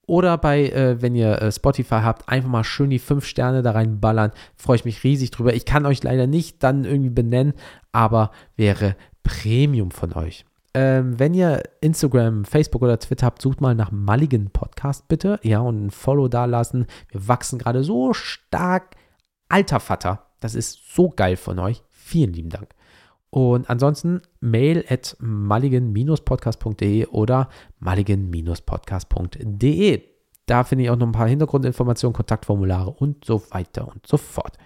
Oder 0.08 0.38
bei, 0.38 0.70
äh, 0.70 1.02
wenn 1.02 1.16
ihr 1.16 1.42
äh, 1.42 1.52
Spotify 1.52 2.02
habt, 2.02 2.28
einfach 2.28 2.50
mal 2.50 2.64
schön 2.64 2.90
die 2.90 3.00
fünf 3.00 3.26
Sterne 3.26 3.62
da 3.62 3.72
reinballern. 3.72 4.32
Freue 4.56 4.76
ich 4.78 4.86
mich 4.86 5.04
riesig 5.04 5.32
drüber. 5.32 5.54
Ich 5.54 5.66
kann 5.66 5.86
euch 5.86 6.04
leider 6.04 6.28
nicht 6.28 6.64
dann 6.64 6.86
irgendwie 6.86 7.12
benennen, 7.12 7.54
aber 7.92 8.32
wäre 8.56 8.96
Premium 9.24 9.92
von 9.92 10.14
euch. 10.14 10.46
Ähm, 10.74 11.20
wenn 11.20 11.34
ihr 11.34 11.64
Instagram, 11.82 12.46
Facebook 12.46 12.82
oder 12.82 12.98
Twitter 12.98 13.26
habt, 13.26 13.42
sucht 13.42 13.60
mal 13.60 13.76
nach 13.76 13.92
Mulligan 13.92 14.50
Podcast 14.52 15.08
bitte. 15.08 15.40
Ja, 15.44 15.60
und 15.60 15.86
ein 15.86 15.92
Follow 15.92 16.28
da 16.28 16.46
lassen. 16.46 16.88
Wir 17.10 17.28
wachsen 17.28 17.60
gerade 17.60 17.84
so 17.84 18.14
stark. 18.14 18.96
Alter 19.50 19.82
Vater, 19.82 20.28
das 20.40 20.56
ist 20.56 20.96
so 20.96 21.10
geil 21.10 21.36
von 21.36 21.60
euch. 21.60 21.84
Vielen 21.90 22.34
lieben 22.34 22.50
Dank. 22.50 22.70
Und 23.32 23.68
ansonsten 23.70 24.22
mail 24.42 24.84
at 24.90 25.16
mulligan-podcast.de 25.22 27.06
oder 27.08 27.48
mulligan-podcast.de. 27.80 30.04
Da 30.46 30.64
finde 30.66 30.84
ich 30.84 30.90
auch 30.90 30.98
noch 30.98 31.08
ein 31.08 31.14
paar 31.14 31.30
Hintergrundinformationen, 31.30 32.14
Kontaktformulare 32.14 32.92
und 32.92 33.24
so 33.24 33.42
weiter 33.52 33.88
und 33.88 34.06
so 34.06 34.18
fort. 34.18 34.58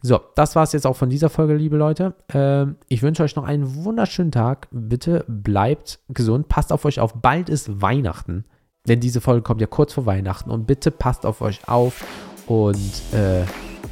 So, 0.00 0.18
das 0.34 0.56
war 0.56 0.62
es 0.62 0.72
jetzt 0.72 0.86
auch 0.86 0.96
von 0.96 1.10
dieser 1.10 1.28
Folge, 1.28 1.54
liebe 1.54 1.76
Leute. 1.76 2.14
Ähm, 2.32 2.76
ich 2.88 3.02
wünsche 3.02 3.22
euch 3.22 3.36
noch 3.36 3.44
einen 3.44 3.84
wunderschönen 3.84 4.32
Tag. 4.32 4.68
Bitte 4.70 5.26
bleibt 5.28 5.98
gesund, 6.08 6.48
passt 6.48 6.72
auf 6.72 6.86
euch 6.86 7.00
auf. 7.00 7.12
Bald 7.14 7.50
ist 7.50 7.82
Weihnachten, 7.82 8.46
denn 8.88 9.00
diese 9.00 9.20
Folge 9.20 9.42
kommt 9.42 9.60
ja 9.60 9.66
kurz 9.66 9.92
vor 9.92 10.06
Weihnachten. 10.06 10.50
Und 10.50 10.66
bitte 10.66 10.90
passt 10.90 11.26
auf 11.26 11.42
euch 11.42 11.68
auf 11.68 12.02
und 12.46 13.02
äh, 13.12 13.44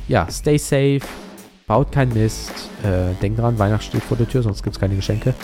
ja, 0.08 0.26
stay 0.30 0.56
safe 0.56 1.02
baut 1.66 1.92
keinen 1.92 2.12
Mist. 2.14 2.70
Äh, 2.83 3.14
denkt 3.22 3.38
dran, 3.38 3.59
Weihnachten 3.59 3.85
steht 3.85 4.03
vor 4.03 4.16
der 4.16 4.29
Tür, 4.29 4.42
sonst 4.42 4.62
gibt 4.62 4.77
es 4.77 4.81
keine 4.81 4.96
Geschenke. 4.96 5.35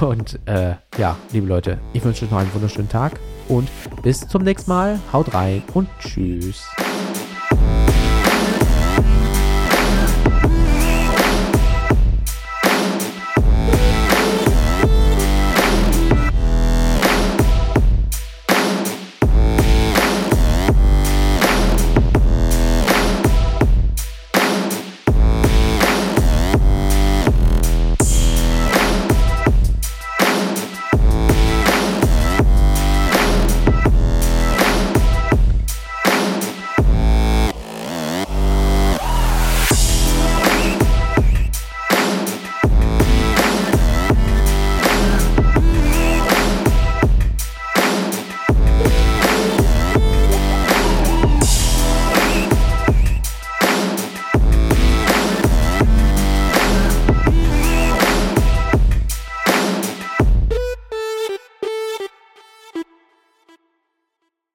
Und 0.00 0.38
äh, 0.46 0.74
ja, 0.98 1.16
liebe 1.32 1.46
Leute, 1.46 1.78
ich 1.92 2.04
wünsche 2.04 2.24
euch 2.24 2.30
noch 2.30 2.38
einen 2.38 2.52
wunderschönen 2.54 2.88
Tag 2.88 3.18
und 3.48 3.68
bis 4.02 4.26
zum 4.26 4.42
nächsten 4.42 4.70
Mal. 4.70 5.00
Haut 5.12 5.32
rein 5.34 5.62
und 5.74 5.88
tschüss. 6.00 6.64